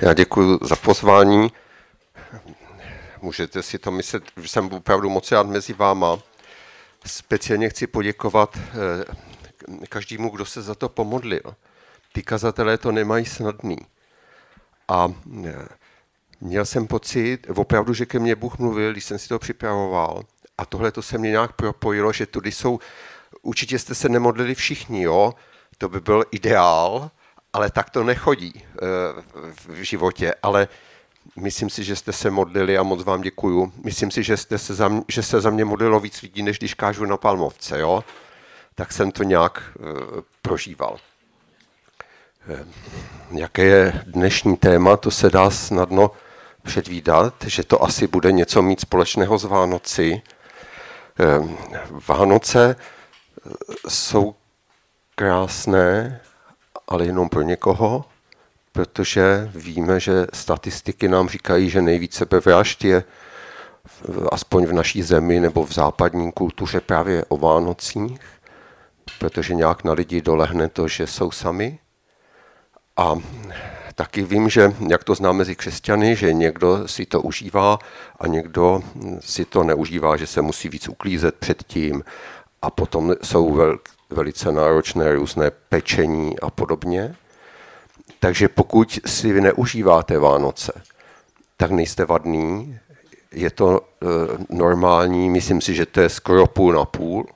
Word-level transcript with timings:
Já 0.00 0.14
děkuji 0.14 0.58
za 0.62 0.76
pozvání. 0.76 1.52
Můžete 3.22 3.62
si 3.62 3.78
to 3.78 3.90
myslet, 3.90 4.24
že 4.36 4.48
jsem 4.48 4.72
opravdu 4.72 5.10
moc 5.10 5.32
rád 5.32 5.46
mezi 5.46 5.72
váma. 5.72 6.18
Speciálně 7.06 7.68
chci 7.68 7.86
poděkovat 7.86 8.58
eh, 8.58 9.84
každému, 9.88 10.30
kdo 10.30 10.46
se 10.46 10.62
za 10.62 10.74
to 10.74 10.88
pomodlil. 10.88 11.42
Ty 12.12 12.22
kazatelé 12.22 12.78
to 12.78 12.92
nemají 12.92 13.24
snadný. 13.24 13.78
A 14.88 15.08
eh, 15.44 15.68
měl 16.40 16.64
jsem 16.64 16.86
pocit, 16.86 17.46
opravdu, 17.56 17.94
že 17.94 18.06
ke 18.06 18.18
mně 18.18 18.36
Bůh 18.36 18.58
mluvil, 18.58 18.92
když 18.92 19.04
jsem 19.04 19.18
si 19.18 19.28
to 19.28 19.38
připravoval. 19.38 20.22
A 20.58 20.66
tohle 20.66 20.92
to 20.92 21.02
se 21.02 21.18
mě 21.18 21.30
nějak 21.30 21.52
propojilo, 21.52 22.12
že 22.12 22.26
tudy 22.26 22.52
jsou, 22.52 22.78
určitě 23.42 23.78
jste 23.78 23.94
se 23.94 24.08
nemodlili 24.08 24.54
všichni, 24.54 25.02
jo? 25.02 25.34
To 25.78 25.88
by 25.88 26.00
byl 26.00 26.24
ideál, 26.30 27.10
ale 27.56 27.70
tak 27.70 27.90
to 27.90 28.04
nechodí 28.04 28.52
eh, 28.54 28.78
v 29.68 29.82
životě. 29.82 30.34
Ale 30.42 30.68
myslím 31.36 31.70
si, 31.70 31.84
že 31.84 31.96
jste 31.96 32.12
se 32.12 32.30
modlili 32.30 32.78
a 32.78 32.82
moc 32.82 33.04
vám 33.04 33.20
děkuju. 33.20 33.72
Myslím 33.84 34.10
si, 34.10 34.22
že, 34.22 34.36
jste 34.36 34.58
se 34.58 34.74
za 34.74 34.88
mě, 34.88 35.02
že 35.08 35.22
se 35.22 35.40
za 35.40 35.50
mě 35.50 35.64
modlilo 35.64 36.00
víc 36.00 36.22
lidí, 36.22 36.42
než 36.42 36.58
když 36.58 36.74
kážu 36.74 37.04
na 37.04 37.16
Palmovce, 37.16 37.80
jo? 37.80 38.04
Tak 38.74 38.92
jsem 38.92 39.10
to 39.10 39.22
nějak 39.22 39.62
uh, 39.78 40.20
prožíval. 40.42 40.98
Eh, 42.48 42.64
jaké 43.30 43.64
je 43.64 44.02
dnešní 44.06 44.56
téma, 44.56 44.96
to 44.96 45.10
se 45.10 45.30
dá 45.30 45.50
snadno 45.50 46.10
předvídat, 46.62 47.34
že 47.46 47.64
to 47.64 47.82
asi 47.82 48.06
bude 48.06 48.32
něco 48.32 48.62
mít 48.62 48.80
společného 48.80 49.38
s 49.38 49.44
Vánoci. 49.44 50.22
Vánoce 52.08 52.76
jsou 53.88 54.34
krásné, 55.14 56.20
ale 56.88 57.06
jenom 57.06 57.28
pro 57.28 57.42
někoho, 57.42 58.04
protože 58.72 59.50
víme, 59.54 60.00
že 60.00 60.26
statistiky 60.32 61.08
nám 61.08 61.28
říkají, 61.28 61.70
že 61.70 61.82
nejvíce 61.82 62.18
sebevražd 62.18 62.84
je 62.84 63.04
aspoň 64.32 64.66
v 64.66 64.72
naší 64.72 65.02
zemi 65.02 65.40
nebo 65.40 65.66
v 65.66 65.72
západní 65.72 66.32
kultuře 66.32 66.80
právě 66.80 67.24
o 67.28 67.36
Vánocích, 67.36 68.20
protože 69.18 69.54
nějak 69.54 69.84
na 69.84 69.92
lidi 69.92 70.22
dolehne 70.22 70.68
to, 70.68 70.88
že 70.88 71.06
jsou 71.06 71.30
sami. 71.30 71.78
A 72.96 73.14
taky 73.94 74.22
vím, 74.22 74.48
že 74.48 74.74
jak 74.88 75.04
to 75.04 75.14
znám 75.14 75.36
mezi 75.36 75.56
křesťany, 75.56 76.16
že 76.16 76.32
někdo 76.32 76.88
si 76.88 77.06
to 77.06 77.22
užívá 77.22 77.78
a 78.20 78.26
někdo 78.26 78.82
si 79.20 79.44
to 79.44 79.64
neužívá, 79.64 80.16
že 80.16 80.26
se 80.26 80.42
musí 80.42 80.68
víc 80.68 80.88
uklízet 80.88 81.34
předtím 81.34 82.04
a 82.62 82.70
potom 82.70 83.14
jsou 83.22 83.54
vel, 83.54 83.78
velice 84.10 84.52
náročné 84.52 85.14
různé 85.14 85.50
pečení 85.50 86.40
a 86.40 86.50
podobně. 86.50 87.14
Takže 88.20 88.48
pokud 88.48 88.98
si 89.06 89.40
neužíváte 89.40 90.18
Vánoce, 90.18 90.82
tak 91.56 91.70
nejste 91.70 92.04
vadný, 92.04 92.78
je 93.32 93.50
to 93.50 93.80
e, 93.80 94.06
normální, 94.48 95.30
myslím 95.30 95.60
si, 95.60 95.74
že 95.74 95.86
to 95.86 96.00
je 96.00 96.08
skoro 96.08 96.46
půl 96.46 96.72
na 96.72 96.84
půl. 96.84 97.26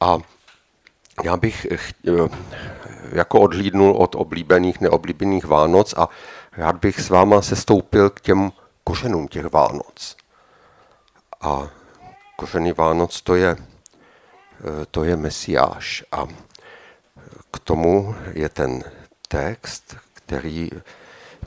A 0.00 0.18
já 1.24 1.36
bych 1.36 1.66
e, 1.66 1.78
jako 3.12 3.40
odhlídnul 3.40 3.96
od 3.96 4.14
oblíbených, 4.14 4.80
neoblíbených 4.80 5.44
Vánoc 5.44 5.94
a 5.96 6.08
rád 6.56 6.76
bych 6.76 7.00
s 7.00 7.08
váma 7.08 7.42
se 7.42 7.56
stoupil 7.56 8.10
k 8.10 8.20
těm 8.20 8.52
kořenům 8.84 9.28
těch 9.28 9.52
Vánoc. 9.52 10.16
A 11.40 11.68
kořeny 12.36 12.72
Vánoc 12.72 13.20
to 13.20 13.34
je 13.34 13.56
to 14.90 15.04
je 15.04 15.16
Mesiáš. 15.16 16.04
A 16.12 16.26
k 17.50 17.58
tomu 17.58 18.14
je 18.32 18.48
ten 18.48 18.84
text, 19.28 19.96
který 20.14 20.70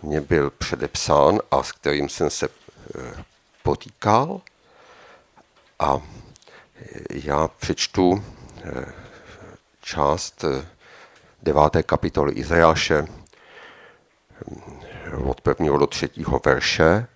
mě 0.04 0.22
byl 0.22 0.50
předepsán 0.50 1.40
a 1.52 1.64
s 1.64 1.72
kterým 1.72 2.10
jsem 2.10 2.30
se 2.30 2.48
eh, 2.48 3.24
potýkal. 3.64 4.42
A 5.80 6.02
já 7.10 7.48
přečtu 7.48 8.24
eh, 8.64 8.86
část 9.82 10.46
deváté 11.42 11.84
kapitoly 11.84 12.34
Izajáše 12.34 13.08
od 15.26 15.42
prvního 15.42 15.78
do 15.78 15.88
třetího 15.88 16.42
verše. 16.46 17.08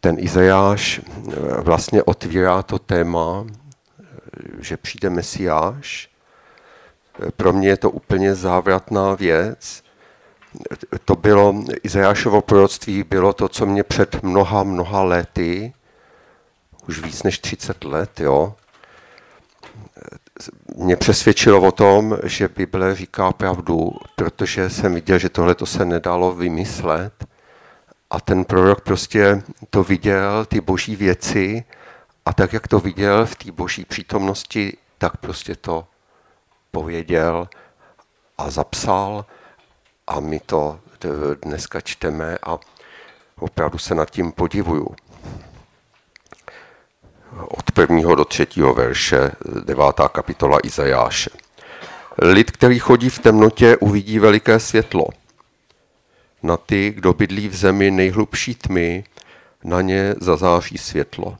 Ten 0.00 0.16
Izajáš 0.18 1.00
vlastně 1.58 2.02
otvírá 2.02 2.62
to 2.62 2.78
téma 2.78 3.46
že 4.58 4.76
přijde 4.76 5.10
Mesiáš. 5.10 6.10
Pro 7.36 7.52
mě 7.52 7.68
je 7.68 7.76
to 7.76 7.90
úplně 7.90 8.34
závratná 8.34 9.14
věc. 9.14 9.82
To 11.04 11.16
bylo, 11.16 11.64
Izajášovo 11.82 12.42
proroctví 12.42 13.02
bylo 13.02 13.32
to, 13.32 13.48
co 13.48 13.66
mě 13.66 13.82
před 13.82 14.22
mnoha, 14.22 14.62
mnoha 14.62 15.02
lety, 15.02 15.72
už 16.88 17.00
víc 17.02 17.22
než 17.22 17.38
30 17.38 17.84
let, 17.84 18.20
jo, 18.20 18.54
mě 20.76 20.96
přesvědčilo 20.96 21.60
o 21.60 21.72
tom, 21.72 22.18
že 22.24 22.48
Bible 22.48 22.94
říká 22.94 23.32
pravdu, 23.32 23.92
protože 24.16 24.70
jsem 24.70 24.94
viděl, 24.94 25.18
že 25.18 25.28
tohle 25.28 25.54
to 25.54 25.66
se 25.66 25.84
nedalo 25.84 26.32
vymyslet. 26.32 27.12
A 28.10 28.20
ten 28.20 28.44
prorok 28.44 28.80
prostě 28.80 29.42
to 29.70 29.84
viděl, 29.84 30.44
ty 30.44 30.60
boží 30.60 30.96
věci, 30.96 31.64
a 32.26 32.32
tak, 32.32 32.52
jak 32.52 32.68
to 32.68 32.80
viděl 32.80 33.26
v 33.26 33.34
té 33.34 33.52
boží 33.52 33.84
přítomnosti, 33.84 34.76
tak 34.98 35.16
prostě 35.16 35.56
to 35.56 35.86
pověděl 36.70 37.48
a 38.38 38.50
zapsal 38.50 39.26
a 40.06 40.20
my 40.20 40.40
to 40.40 40.80
dneska 41.42 41.80
čteme 41.80 42.38
a 42.46 42.58
opravdu 43.38 43.78
se 43.78 43.94
nad 43.94 44.10
tím 44.10 44.32
podivuju. 44.32 44.96
Od 47.48 47.70
prvního 47.70 48.14
do 48.14 48.24
třetího 48.24 48.74
verše, 48.74 49.32
devátá 49.64 50.08
kapitola 50.08 50.58
Izajáše. 50.64 51.30
Lid, 52.22 52.50
který 52.50 52.78
chodí 52.78 53.10
v 53.10 53.18
temnotě, 53.18 53.76
uvidí 53.76 54.18
veliké 54.18 54.60
světlo. 54.60 55.06
Na 56.42 56.56
ty, 56.56 56.90
kdo 56.90 57.12
bydlí 57.12 57.48
v 57.48 57.56
zemi 57.56 57.90
nejhlubší 57.90 58.54
tmy, 58.54 59.04
na 59.64 59.80
ně 59.80 60.14
zazáří 60.20 60.78
světlo. 60.78 61.38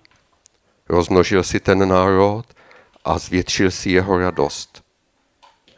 Rozmnožil 0.89 1.43
si 1.43 1.61
ten 1.61 1.89
národ 1.89 2.45
a 3.05 3.19
zvětšil 3.19 3.71
si 3.71 3.91
jeho 3.91 4.19
radost. 4.19 4.83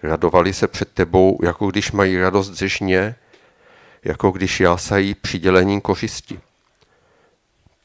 Radovali 0.02 0.52
se 0.52 0.68
před 0.68 0.92
tebou, 0.92 1.38
jako 1.42 1.66
když 1.66 1.92
mají 1.92 2.18
radost 2.18 2.50
ze 2.50 2.68
žně, 2.68 3.14
jako 4.04 4.30
když 4.30 4.60
jásají 4.60 5.14
přidělení 5.14 5.80
kořisti. 5.80 6.40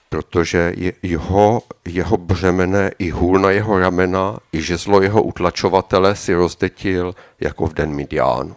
Protože 0.10 0.74
jeho, 1.04 1.62
jeho 1.86 2.18
břemene 2.18 2.92
i 3.00 3.10
hůl 3.10 3.40
na 3.40 3.52
jeho 3.52 3.80
ramena, 3.80 4.38
i 4.54 4.62
žezlo 4.62 5.02
jeho 5.02 5.24
utlačovatele 5.24 6.16
si 6.16 6.34
rozdetil 6.34 7.16
jako 7.40 7.68
v 7.68 7.74
den 7.74 7.94
Midiánu. 7.94 8.56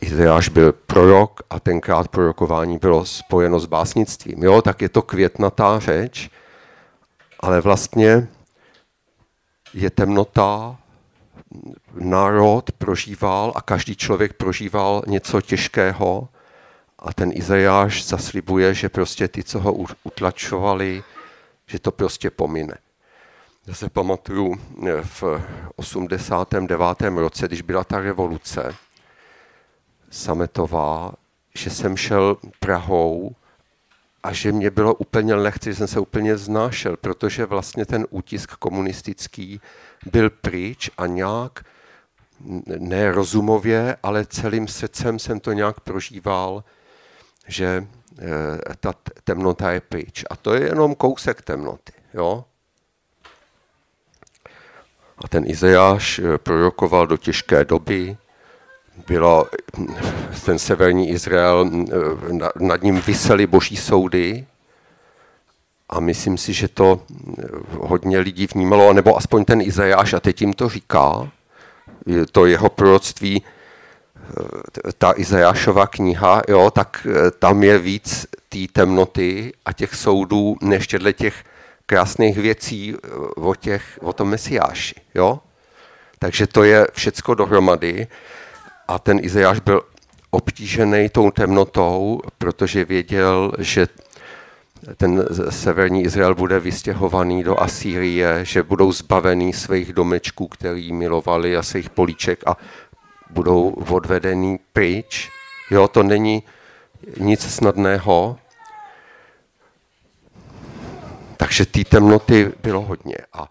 Izajáš 0.00 0.48
byl 0.48 0.72
prorok 0.72 1.42
a 1.50 1.60
tenkrát 1.60 2.08
prorokování 2.08 2.78
bylo 2.78 3.04
spojeno 3.04 3.60
s 3.60 3.66
básnictvím. 3.66 4.42
Jo, 4.42 4.62
tak 4.62 4.82
je 4.82 4.88
to 4.88 5.02
květnatá 5.02 5.78
řeč, 5.78 6.30
ale 7.40 7.60
vlastně 7.60 8.28
je 9.74 9.90
temnota, 9.90 10.76
národ 11.94 12.72
prožíval 12.78 13.52
a 13.56 13.62
každý 13.62 13.96
člověk 13.96 14.32
prožíval 14.32 15.02
něco 15.06 15.40
těžkého 15.40 16.28
a 16.98 17.12
ten 17.12 17.30
Izajáš 17.34 18.06
zaslibuje, 18.06 18.74
že 18.74 18.88
prostě 18.88 19.28
ty, 19.28 19.44
co 19.44 19.60
ho 19.60 19.72
utlačovali, 20.04 21.02
že 21.66 21.78
to 21.78 21.92
prostě 21.92 22.30
pomine. 22.30 22.78
Já 23.66 23.74
se 23.74 23.90
pamatuju 23.90 24.54
eh, 24.86 25.02
v 25.02 25.24
89. 25.76 27.00
roce, 27.00 27.46
když 27.46 27.62
byla 27.62 27.84
ta 27.84 28.00
revoluce, 28.00 28.74
Sametová, 30.10 31.12
že 31.54 31.70
jsem 31.70 31.96
šel 31.96 32.36
Prahou 32.60 33.34
a 34.22 34.32
že 34.32 34.52
mě 34.52 34.70
bylo 34.70 34.94
úplně 34.94 35.34
lehce, 35.34 35.70
že 35.70 35.76
jsem 35.76 35.88
se 35.88 36.00
úplně 36.00 36.36
znášel, 36.36 36.96
protože 36.96 37.46
vlastně 37.46 37.86
ten 37.86 38.06
útisk 38.10 38.56
komunistický 38.56 39.60
byl 40.12 40.30
pryč 40.30 40.90
a 40.98 41.06
nějak, 41.06 41.64
ne 42.78 43.12
rozumově, 43.12 43.96
ale 44.02 44.26
celým 44.26 44.68
srdcem 44.68 45.18
jsem 45.18 45.40
to 45.40 45.52
nějak 45.52 45.80
prožíval, 45.80 46.64
že 47.48 47.66
e, 48.18 48.76
ta 48.80 48.92
temnota 49.24 49.70
je 49.70 49.80
pryč. 49.80 50.24
A 50.30 50.36
to 50.36 50.54
je 50.54 50.62
jenom 50.66 50.94
kousek 50.94 51.42
temnoty. 51.42 51.92
Jo? 52.14 52.44
A 55.18 55.28
ten 55.28 55.44
Izajáš 55.46 56.18
e, 56.18 56.38
prorokoval 56.38 57.06
do 57.06 57.16
těžké 57.16 57.64
doby, 57.64 58.16
bylo 59.06 59.46
ten 60.44 60.58
severní 60.58 61.10
Izrael, 61.10 61.70
nad 62.60 62.82
ním 62.82 63.00
vysely 63.00 63.46
boží 63.46 63.76
soudy 63.76 64.46
a 65.88 66.00
myslím 66.00 66.38
si, 66.38 66.52
že 66.52 66.68
to 66.68 67.02
hodně 67.78 68.18
lidí 68.18 68.46
vnímalo, 68.46 68.92
nebo 68.92 69.16
aspoň 69.16 69.44
ten 69.44 69.60
Izajáš, 69.60 70.12
a 70.12 70.20
teď 70.20 70.40
jim 70.40 70.52
to 70.52 70.68
říká, 70.68 71.30
to 72.32 72.46
jeho 72.46 72.68
proroctví 72.68 73.42
ta 74.98 75.12
Izajášova 75.16 75.86
kniha, 75.86 76.42
jo, 76.48 76.70
tak 76.70 77.06
eh, 77.10 77.30
tam 77.30 77.62
je 77.62 77.78
víc 77.78 78.26
té 78.48 78.58
temnoty 78.72 79.52
a 79.64 79.72
těch 79.72 79.94
soudů, 79.94 80.56
než 80.60 80.86
těchto 80.86 81.12
těch 81.12 81.44
krásných 81.86 82.38
věcí 82.38 82.94
eh, 82.94 83.08
o, 83.36 83.54
těch, 83.54 83.98
o 84.02 84.12
tom 84.12 84.28
Mesiáši. 84.28 84.94
Jo? 85.14 85.40
Takže 86.18 86.46
to 86.46 86.64
je 86.64 86.86
všecko 86.92 87.34
dohromady 87.34 88.06
a 88.88 88.98
ten 88.98 89.18
Izajáš 89.22 89.60
byl 89.60 89.82
obtížený 90.30 91.08
tou 91.08 91.30
temnotou, 91.30 92.20
protože 92.38 92.84
věděl, 92.84 93.52
že 93.58 93.86
ten 94.96 95.24
severní 95.50 96.02
Izrael 96.02 96.34
bude 96.34 96.60
vystěhovaný 96.60 97.42
do 97.42 97.60
Asýrie, 97.60 98.44
že 98.44 98.62
budou 98.62 98.92
zbavený 98.92 99.52
svých 99.52 99.92
domečků, 99.92 100.48
který 100.48 100.92
milovali 100.92 101.56
a 101.56 101.62
svých 101.62 101.90
políček 101.90 102.42
a 102.46 102.56
budou 103.30 103.70
odvedený 103.70 104.58
pryč. 104.72 105.30
Jo, 105.70 105.88
to 105.88 106.02
není 106.02 106.42
nic 107.20 107.40
snadného. 107.40 108.38
Takže 111.36 111.66
té 111.66 111.84
temnoty 111.84 112.52
bylo 112.62 112.80
hodně. 112.80 113.16
A 113.32 113.50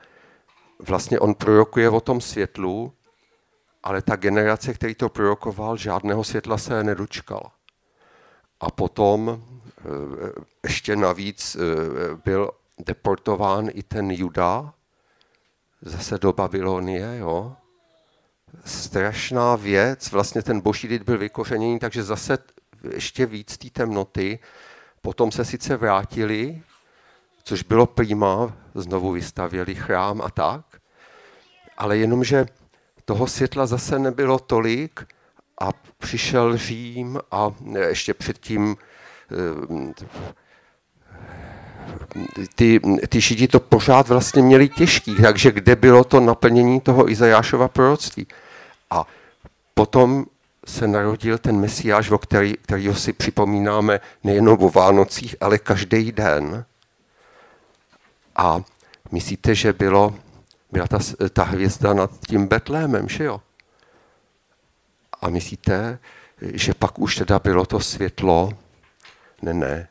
vlastně 0.88 1.20
on 1.20 1.34
prorokuje 1.34 1.90
o 1.90 2.02
tom 2.02 2.22
světlu, 2.22 2.94
ale 3.86 4.02
ta 4.02 4.16
generace, 4.16 4.74
který 4.74 4.96
to 4.96 5.10
prorokoval, 5.10 5.78
žádného 5.78 6.24
světla 6.24 6.58
se 6.58 6.84
nedočkala. 6.84 7.52
A 8.60 8.72
potom 8.72 9.44
eh, 9.80 9.84
ještě 10.64 10.96
navíc 10.96 11.56
eh, 11.56 11.60
byl 12.26 12.52
deportován 12.80 13.70
i 13.74 13.84
ten 13.84 14.12
Juda, 14.12 14.74
zase 15.82 16.18
do 16.18 16.34
Babylonie, 16.34 17.18
jo. 17.18 17.56
Strašná 18.66 19.56
věc, 19.56 20.12
vlastně 20.12 20.42
ten 20.42 20.62
boží 20.62 20.88
lid 20.88 21.04
byl 21.04 21.18
vykořeněný, 21.18 21.80
takže 21.80 22.04
zase 22.04 22.38
ještě 22.94 23.26
víc 23.26 23.58
té 23.58 23.70
temnoty. 23.70 24.40
Potom 25.02 25.32
se 25.32 25.46
sice 25.46 25.78
vrátili, 25.78 26.62
což 27.44 27.64
bylo 27.64 27.86
prima, 27.86 28.54
znovu 28.76 29.12
vystavěli 29.12 29.76
chrám 29.76 30.22
a 30.22 30.30
tak, 30.30 30.66
ale 31.78 31.98
jenomže 31.98 32.46
toho 33.06 33.28
světla 33.28 33.66
zase 33.66 34.00
nebylo 34.00 34.40
tolik 34.40 35.00
a 35.62 35.70
přišel 35.98 36.58
Řím 36.58 37.20
a 37.32 37.52
ještě 37.88 38.14
předtím 38.14 38.76
eh, 39.32 40.06
ty, 42.56 42.80
ty 43.10 43.22
Židi 43.22 43.48
to 43.48 43.60
pořád 43.60 44.08
vlastně 44.08 44.42
měli 44.42 44.70
těžký, 44.70 45.16
takže 45.22 45.52
kde 45.52 45.76
bylo 45.76 46.04
to 46.04 46.20
naplnění 46.20 46.82
toho 46.82 47.12
Izajášova 47.12 47.68
proroctví. 47.68 48.28
A 48.90 49.08
potom 49.74 50.26
se 50.66 50.88
narodil 50.88 51.38
ten 51.38 51.60
Mesiáš, 51.60 52.12
o 52.12 52.18
který, 52.18 52.54
kterýho 52.54 52.96
si 52.96 53.14
připomínáme 53.14 54.00
nejenom 54.24 54.64
o 54.64 54.70
Vánocích, 54.70 55.36
ale 55.42 55.58
každý 55.58 56.12
den. 56.12 56.66
A 58.36 58.62
myslíte, 59.12 59.56
že 59.56 59.74
bylo, 59.74 60.14
byla 60.76 60.88
ta, 60.88 61.00
ta 61.34 61.44
hvězda 61.44 61.94
nad 61.94 62.12
tím 62.28 62.48
Betlémem, 62.48 63.10
že 63.10 63.24
jo? 63.24 63.42
A 65.22 65.30
myslíte, 65.30 66.00
že 66.42 66.74
pak 66.74 67.00
už 67.00 67.16
teda 67.16 67.40
bylo 67.40 67.66
to 67.66 67.80
světlo? 67.80 68.52
Ne, 69.42 69.54
ne. 69.54 69.88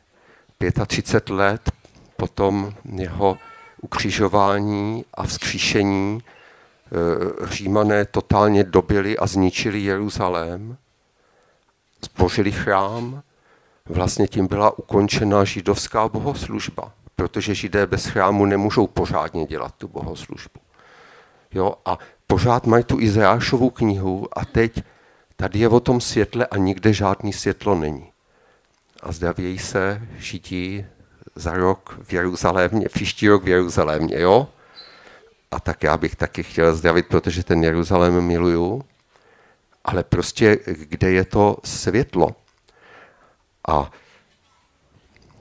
35 0.86 1.34
let 1.34 1.72
potom 2.16 2.74
jeho 2.84 3.38
ukřižování 3.82 5.04
a 5.14 5.22
vzkříšení 5.22 6.22
eh, 6.22 7.46
Římané 7.46 8.04
totálně 8.04 8.64
dobili 8.64 9.18
a 9.18 9.26
zničili 9.26 9.80
Jeruzalém, 9.80 10.76
zbořili 12.04 12.52
chrám, 12.52 13.22
vlastně 13.86 14.28
tím 14.28 14.46
byla 14.46 14.78
ukončena 14.78 15.44
židovská 15.44 16.08
bohoslužba 16.08 16.92
protože 17.16 17.54
židé 17.54 17.86
bez 17.86 18.06
chrámu 18.06 18.46
nemůžou 18.46 18.86
pořádně 18.86 19.46
dělat 19.46 19.74
tu 19.78 19.88
bohoslužbu. 19.88 20.60
Jo, 21.54 21.74
a 21.84 21.98
pořád 22.26 22.66
mají 22.66 22.84
tu 22.84 23.00
Izajášovu 23.00 23.70
knihu 23.70 24.28
a 24.38 24.44
teď 24.44 24.82
tady 25.36 25.58
je 25.58 25.68
o 25.68 25.80
tom 25.80 26.00
světle 26.00 26.46
a 26.46 26.56
nikde 26.56 26.92
žádný 26.92 27.32
světlo 27.32 27.74
není. 27.74 28.12
A 29.02 29.12
zdravějí 29.12 29.58
se 29.58 30.02
židí 30.16 30.86
za 31.34 31.52
rok 31.52 31.98
v 32.02 32.12
Jeruzalémě, 32.12 32.88
příští 32.88 33.28
rok 33.28 33.44
v 33.44 33.48
Jeruzalémě, 33.48 34.20
jo? 34.20 34.48
A 35.50 35.60
tak 35.60 35.82
já 35.82 35.96
bych 35.96 36.16
taky 36.16 36.42
chtěl 36.42 36.74
zdravit, 36.74 37.06
protože 37.06 37.44
ten 37.44 37.64
Jeruzalém 37.64 38.20
miluju, 38.20 38.82
ale 39.84 40.04
prostě 40.04 40.58
kde 40.66 41.10
je 41.10 41.24
to 41.24 41.56
světlo? 41.64 42.28
A 43.68 43.90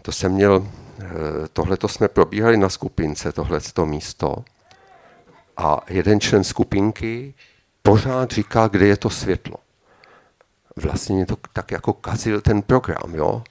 to 0.02 0.12
jsem 0.12 0.32
měl 0.32 0.68
Eh, 1.00 1.48
tohle 1.54 1.78
to 1.78 1.88
jsme 1.88 2.08
probíhali 2.08 2.58
na 2.58 2.70
skupince, 2.70 3.32
tohle 3.32 3.60
to 3.74 3.86
místo. 3.86 4.44
A 5.58 5.82
jeden 5.90 6.20
člen 6.20 6.44
skupinky 6.44 7.34
pořád 7.82 8.32
říká, 8.32 8.68
kde 8.68 8.86
je 8.88 8.98
to 8.98 9.10
světlo. 9.10 9.56
Vlastně 10.76 11.16
mě 11.16 11.26
to 11.26 11.38
tak 11.54 11.72
jako 11.72 11.94
kazil 11.94 12.42
ten 12.42 12.62
program, 12.62 13.16
jo? 13.16 13.44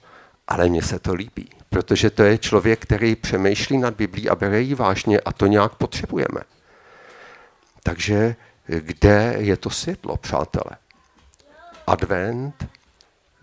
ale 0.47 0.69
mně 0.69 0.81
se 0.81 0.99
to 0.99 1.13
líbí, 1.13 1.49
protože 1.69 2.09
to 2.09 2.23
je 2.23 2.37
člověk, 2.37 2.79
který 2.79 3.15
přemýšlí 3.15 3.77
nad 3.77 3.93
Biblí 3.93 4.29
a 4.29 4.35
bere 4.35 4.61
ji 4.61 4.75
vážně 4.75 5.19
a 5.19 5.33
to 5.33 5.47
nějak 5.47 5.75
potřebujeme. 5.75 6.41
Takže 7.83 8.35
kde 8.67 9.35
je 9.37 9.57
to 9.57 9.69
světlo, 9.69 10.17
přátelé? 10.17 10.77
Advent 11.87 12.67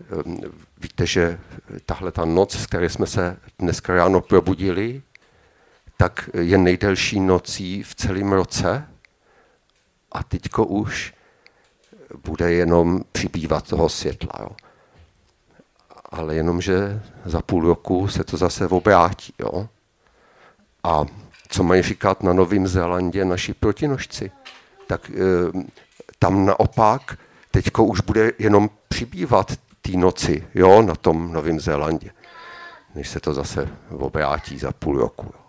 Ehm, 0.09 0.37
víte, 0.77 1.05
že 1.05 1.39
tahle 1.85 2.11
ta 2.11 2.25
noc, 2.25 2.57
z 2.57 2.65
které 2.65 2.89
jsme 2.89 3.07
se 3.07 3.37
dneska 3.59 3.95
ráno 3.95 4.21
probudili, 4.21 5.01
tak 6.01 6.29
je 6.33 6.57
nejdelší 6.57 7.19
nocí 7.19 7.83
v 7.83 7.95
celém 7.95 8.31
roce 8.31 8.87
a 10.11 10.23
teďko 10.23 10.65
už 10.65 11.13
bude 12.23 12.51
jenom 12.51 13.01
přibývat 13.11 13.67
toho 13.67 13.89
světla. 13.89 14.31
Jo. 14.39 14.49
Ale 16.11 16.35
jenom, 16.35 16.61
že 16.61 17.01
za 17.25 17.41
půl 17.41 17.61
roku 17.61 18.07
se 18.07 18.23
to 18.23 18.37
zase 18.37 18.67
obrátí. 18.67 19.33
Jo. 19.39 19.69
A 20.83 21.05
co 21.49 21.63
mají 21.63 21.81
říkat 21.81 22.23
na 22.23 22.33
Novém 22.33 22.67
Zélandě 22.67 23.25
naši 23.25 23.53
protinožci? 23.53 24.31
Tak 24.87 25.09
e, 25.09 25.13
tam 26.19 26.45
naopak 26.45 27.17
teďko 27.51 27.85
už 27.85 28.01
bude 28.01 28.31
jenom 28.39 28.69
přibývat 28.87 29.51
té 29.81 29.91
noci 29.91 30.47
jo, 30.55 30.81
na 30.81 30.95
tom 30.95 31.33
Novém 31.33 31.59
Zélandě, 31.59 32.11
než 32.95 33.09
se 33.09 33.19
to 33.19 33.33
zase 33.33 33.69
obrátí 33.89 34.57
za 34.57 34.71
půl 34.71 34.97
roku. 34.97 35.25
Jo. 35.25 35.40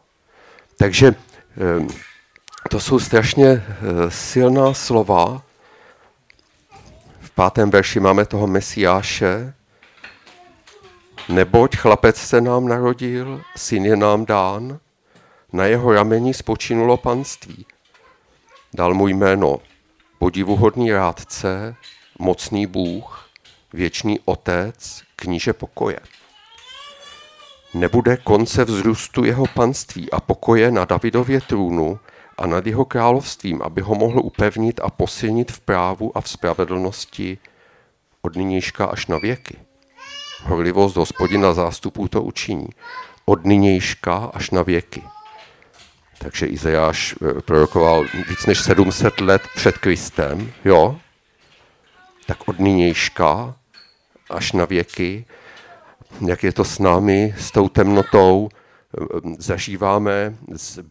Takže 0.83 1.15
ehm, 1.61 1.89
to 2.71 2.81
jsou 2.81 2.99
strašně 2.99 3.47
eh, 3.49 3.65
silná 4.09 4.75
slova. 4.75 5.43
V 7.21 7.31
pátém 7.31 7.71
verši 7.71 8.01
máme 8.01 8.25
toho 8.25 8.47
Mesiáše. 8.47 9.55
Neboť 11.29 11.77
chlapec 11.77 12.17
se 12.17 12.41
nám 12.41 12.69
narodil, 12.69 13.43
syn 13.57 13.87
je 13.87 13.97
nám 13.97 14.27
dán, 14.27 14.79
na 15.53 15.65
jeho 15.65 15.93
rameni 15.93 16.35
spočinulo 16.35 16.97
panství. 16.97 17.67
Dal 18.75 18.95
mu 18.95 19.09
jméno 19.09 19.61
podivuhodný 20.19 20.93
rádce, 20.93 21.75
mocný 22.19 22.67
Bůh, 22.67 23.29
věčný 23.73 24.21
otec, 24.25 25.03
kníže 25.17 25.53
pokoje. 25.53 25.99
Nebude 27.75 28.17
konce 28.17 28.64
vzrůstu 28.64 29.25
jeho 29.25 29.45
panství 29.55 30.11
a 30.11 30.21
pokoje 30.21 30.71
na 30.71 30.85
Davidově 30.85 31.41
trůnu 31.41 31.99
a 32.38 32.47
nad 32.47 32.67
jeho 32.67 32.85
královstvím, 32.85 33.62
aby 33.62 33.81
ho 33.81 33.95
mohl 33.95 34.21
upevnit 34.21 34.81
a 34.85 34.91
posilnit 34.91 35.52
v 35.52 35.61
právu 35.61 36.17
a 36.17 36.21
v 36.21 36.29
spravedlnosti 36.29 37.38
od 38.23 38.37
nynějška 38.37 38.87
až 38.87 39.07
na 39.07 39.19
věky. 39.19 39.57
Horlivost 40.43 40.97
hospodina 40.97 41.52
zástupů 41.52 42.09
to 42.09 42.23
učiní. 42.23 42.69
Od 43.25 43.45
nynějška 43.45 44.31
až 44.35 44.50
na 44.50 44.62
věky. 44.62 45.02
Takže 46.19 46.47
Izajáš 46.47 47.14
eh, 47.14 47.41
prorokoval 47.41 48.05
víc 48.29 48.47
než 48.47 48.59
700 48.61 49.21
let 49.21 49.43
před 49.55 49.79
Kristem, 49.79 50.52
jo? 50.64 50.99
Tak 52.26 52.49
od 52.49 52.59
nynějška 52.59 53.55
až 54.31 54.52
na 54.52 54.64
věky, 54.64 55.25
jak 56.21 56.42
je 56.42 56.52
to 56.52 56.64
s 56.64 56.78
námi, 56.78 57.35
s 57.38 57.50
tou 57.50 57.69
temnotou, 57.69 58.49
zažíváme 59.38 60.37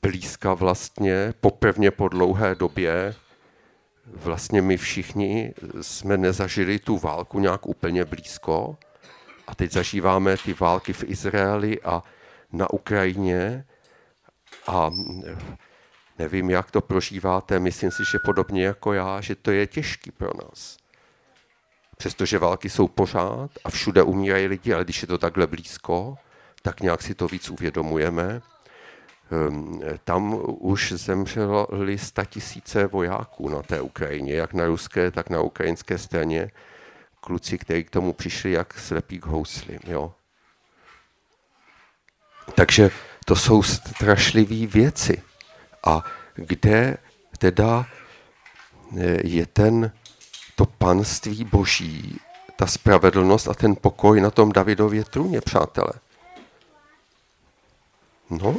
blízka 0.01 0.53
vlastně, 0.53 1.33
popevně 1.41 1.91
po 1.91 2.07
dlouhé 2.07 2.55
době, 2.55 3.15
vlastně 4.05 4.61
my 4.61 4.77
všichni 4.77 5.53
jsme 5.81 6.17
nezažili 6.17 6.79
tu 6.79 6.97
válku 6.97 7.39
nějak 7.39 7.67
úplně 7.67 8.05
blízko 8.05 8.77
a 9.47 9.55
teď 9.55 9.71
zažíváme 9.71 10.37
ty 10.37 10.53
války 10.53 10.93
v 10.93 11.03
Izraeli 11.03 11.81
a 11.81 12.03
na 12.51 12.73
Ukrajině. 12.73 13.65
A 14.67 14.91
nevím, 16.19 16.49
jak 16.49 16.71
to 16.71 16.81
prožíváte, 16.81 17.59
myslím 17.59 17.91
si, 17.91 18.03
že 18.11 18.17
podobně 18.25 18.65
jako 18.65 18.93
já, 18.93 19.21
že 19.21 19.35
to 19.35 19.51
je 19.51 19.67
těžký 19.67 20.11
pro 20.11 20.29
nás 20.45 20.80
přestože 22.01 22.37
války 22.39 22.69
jsou 22.69 22.87
pořád 22.87 23.51
a 23.63 23.69
všude 23.69 24.03
umírají 24.03 24.47
lidi, 24.47 24.73
ale 24.73 24.83
když 24.83 25.01
je 25.01 25.07
to 25.07 25.17
takhle 25.17 25.47
blízko, 25.47 26.17
tak 26.61 26.81
nějak 26.81 27.01
si 27.01 27.15
to 27.15 27.27
víc 27.27 27.49
uvědomujeme. 27.49 28.41
Ehm, 29.31 29.81
tam 30.03 30.41
už 30.45 30.91
zemřeli 30.91 31.97
tisíce 32.29 32.87
vojáků 32.87 33.49
na 33.49 33.61
té 33.61 33.81
Ukrajině, 33.81 34.33
jak 34.33 34.53
na 34.53 34.65
ruské, 34.65 35.11
tak 35.11 35.29
na 35.29 35.41
ukrajinské 35.41 35.97
straně. 35.97 36.51
Kluci, 37.19 37.57
kteří 37.57 37.83
k 37.83 37.89
tomu 37.89 38.13
přišli 38.13 38.51
jak 38.51 38.79
slepí 38.79 39.19
k 39.19 39.25
houslim. 39.25 39.79
Jo? 39.87 40.13
Takže 42.55 42.89
to 43.25 43.35
jsou 43.35 43.63
strašlivé 43.63 44.67
věci. 44.67 45.21
A 45.85 46.03
kde 46.35 46.97
teda 47.37 47.85
e, 48.97 49.27
je 49.27 49.45
ten, 49.45 49.91
to 50.55 50.65
panství 50.65 51.43
boží, 51.43 52.19
ta 52.55 52.67
spravedlnost 52.67 53.47
a 53.47 53.53
ten 53.53 53.75
pokoj 53.81 54.21
na 54.21 54.31
tom 54.31 54.51
Davidově 54.51 55.03
trůně, 55.03 55.41
přátelé? 55.41 55.91
No, 58.29 58.55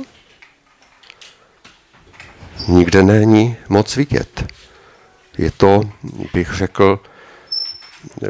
nikde 2.68 3.02
není 3.02 3.56
moc 3.68 3.96
vidět. 3.96 4.52
Je 5.38 5.50
to, 5.50 5.80
bych 6.32 6.54
řekl, 6.54 7.00
e, 8.22 8.28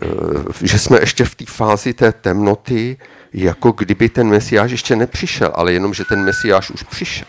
že 0.66 0.78
jsme 0.78 1.00
ještě 1.00 1.24
v 1.24 1.34
té 1.34 1.44
fázi 1.46 1.94
té 1.94 2.12
temnoty, 2.12 2.96
jako 3.32 3.72
kdyby 3.72 4.08
ten 4.08 4.28
mesiáš 4.28 4.70
ještě 4.70 4.96
nepřišel, 4.96 5.52
ale 5.54 5.72
jenom, 5.72 5.94
že 5.94 6.04
ten 6.04 6.24
mesiáš 6.24 6.70
už 6.70 6.82
přišel. 6.82 7.28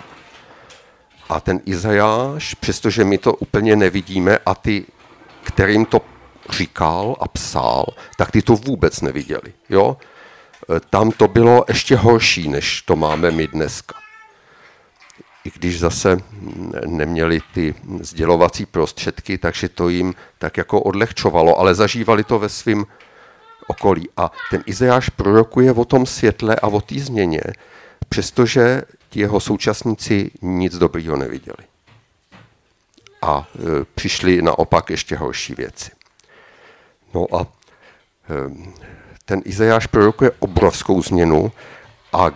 A 1.29 1.39
ten 1.39 1.61
Izajáš, 1.65 2.53
přestože 2.53 3.03
my 3.03 3.17
to 3.17 3.33
úplně 3.33 3.75
nevidíme 3.75 4.37
a 4.45 4.55
ty, 4.55 4.85
kterým 5.43 5.85
to 5.85 6.01
říkal 6.49 7.15
a 7.19 7.27
psal, 7.27 7.85
tak 8.17 8.31
ty 8.31 8.41
to 8.41 8.55
vůbec 8.55 9.01
neviděli. 9.01 9.53
Jo? 9.69 9.97
E, 10.75 10.79
tam 10.79 11.11
to 11.11 11.27
bylo 11.27 11.65
ještě 11.67 11.95
horší, 11.95 12.47
než 12.47 12.81
to 12.81 12.95
máme 12.95 13.31
my 13.31 13.47
dneska. 13.47 13.95
I 15.45 15.51
když 15.55 15.79
zase 15.79 16.17
neměli 16.85 17.39
ty 17.53 17.75
sdělovací 18.01 18.65
prostředky, 18.65 19.37
takže 19.37 19.69
to 19.69 19.89
jim 19.89 20.15
tak 20.37 20.57
jako 20.57 20.81
odlehčovalo, 20.81 21.59
ale 21.59 21.75
zažívali 21.75 22.23
to 22.23 22.39
ve 22.39 22.49
svém 22.49 22.85
okolí. 23.67 24.09
A 24.17 24.31
ten 24.51 24.63
Izajáš 24.65 25.09
prorokuje 25.09 25.71
o 25.71 25.85
tom 25.85 26.05
světle 26.05 26.55
a 26.55 26.67
o 26.67 26.81
té 26.81 26.99
změně, 26.99 27.41
přestože 28.09 28.81
ti 29.09 29.19
jeho 29.19 29.39
současníci 29.39 30.31
nic 30.41 30.77
dobrýho 30.77 31.15
neviděli. 31.15 31.67
A 33.21 33.47
e, 33.55 33.59
přišli 33.95 34.41
naopak 34.41 34.89
ještě 34.89 35.15
horší 35.15 35.55
věci. 35.55 35.91
No 37.13 37.27
a 37.35 37.41
e, 37.41 37.47
ten 39.25 39.41
Izajáš 39.45 39.87
prorokuje 39.87 40.31
obrovskou 40.39 41.01
změnu 41.01 41.51
a 42.13 42.31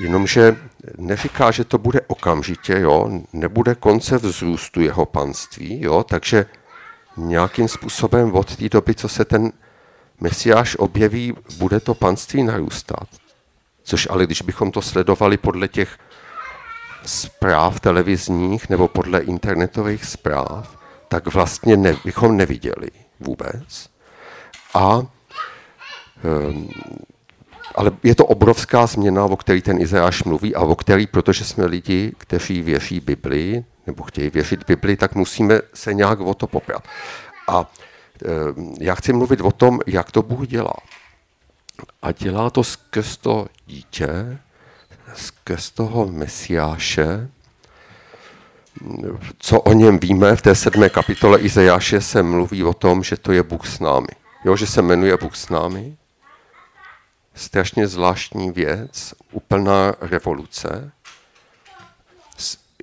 jenomže 0.00 0.56
neříká, 0.98 1.50
že 1.50 1.64
to 1.64 1.78
bude 1.78 2.00
okamžitě, 2.06 2.78
jo, 2.80 3.10
nebude 3.32 3.74
konce 3.74 4.18
vzrůstu 4.18 4.80
jeho 4.80 5.06
panství, 5.06 5.82
jo, 5.82 6.04
takže 6.08 6.46
nějakým 7.16 7.68
způsobem 7.68 8.34
od 8.34 8.56
té 8.56 8.68
doby, 8.68 8.94
co 8.94 9.08
se 9.08 9.24
ten 9.24 9.52
Mesiáš 10.20 10.76
objeví, 10.76 11.34
bude 11.58 11.80
to 11.80 11.94
panství 11.94 12.42
narůstat. 12.42 13.08
Což 13.82 14.08
ale 14.10 14.26
když 14.26 14.42
bychom 14.42 14.70
to 14.70 14.82
sledovali 14.82 15.36
podle 15.36 15.68
těch 15.68 15.98
zpráv 17.04 17.80
televizních 17.80 18.68
nebo 18.68 18.88
podle 18.88 19.20
internetových 19.20 20.04
zpráv, 20.04 20.78
tak 21.08 21.34
vlastně 21.34 21.76
ne, 21.76 21.96
bychom 22.04 22.36
neviděli 22.36 22.90
vůbec. 23.20 23.90
A 24.74 24.96
um, 24.98 26.68
ale 27.74 27.90
je 28.02 28.14
to 28.14 28.26
obrovská 28.26 28.86
změna, 28.86 29.24
o 29.24 29.36
který 29.36 29.62
ten 29.62 29.80
Izajáš 29.80 30.24
mluví 30.24 30.54
a 30.54 30.60
o 30.60 30.76
který, 30.76 31.06
protože 31.06 31.44
jsme 31.44 31.66
lidi, 31.66 32.12
kteří 32.18 32.62
věří 32.62 33.00
Biblii, 33.00 33.64
nebo 33.86 34.02
chtějí 34.02 34.30
věřit 34.30 34.66
Biblii, 34.66 34.96
tak 34.96 35.14
musíme 35.14 35.60
se 35.74 35.94
nějak 35.94 36.20
o 36.20 36.34
to 36.34 36.46
poprat. 36.46 36.84
A 37.48 37.70
Ehm, 38.24 38.74
já 38.80 38.94
chci 38.94 39.12
mluvit 39.12 39.40
o 39.40 39.52
tom, 39.52 39.80
jak 39.86 40.10
to 40.10 40.22
Bůh 40.22 40.48
dělá. 40.48 40.74
A 42.02 42.12
dělá 42.12 42.50
to 42.50 42.64
skrz 42.64 43.16
to 43.16 43.46
dítě, 43.66 44.38
skrz 45.14 45.70
toho 45.70 46.06
mesiáše. 46.06 47.28
Co 49.38 49.60
o 49.60 49.72
něm 49.72 49.98
víme, 49.98 50.36
v 50.36 50.42
té 50.42 50.54
sedmé 50.54 50.88
kapitole 50.88 51.38
Izajáše 51.38 52.00
se 52.00 52.22
mluví 52.22 52.64
o 52.64 52.74
tom, 52.74 53.02
že 53.02 53.16
to 53.16 53.32
je 53.32 53.42
Bůh 53.42 53.66
s 53.66 53.80
námi. 53.80 54.08
Jo, 54.44 54.56
že 54.56 54.66
se 54.66 54.82
jmenuje 54.82 55.16
Bůh 55.16 55.36
s 55.36 55.48
námi. 55.48 55.96
Strašně 57.34 57.88
zvláštní 57.88 58.50
věc, 58.50 59.14
úplná 59.32 59.94
revoluce. 60.00 60.92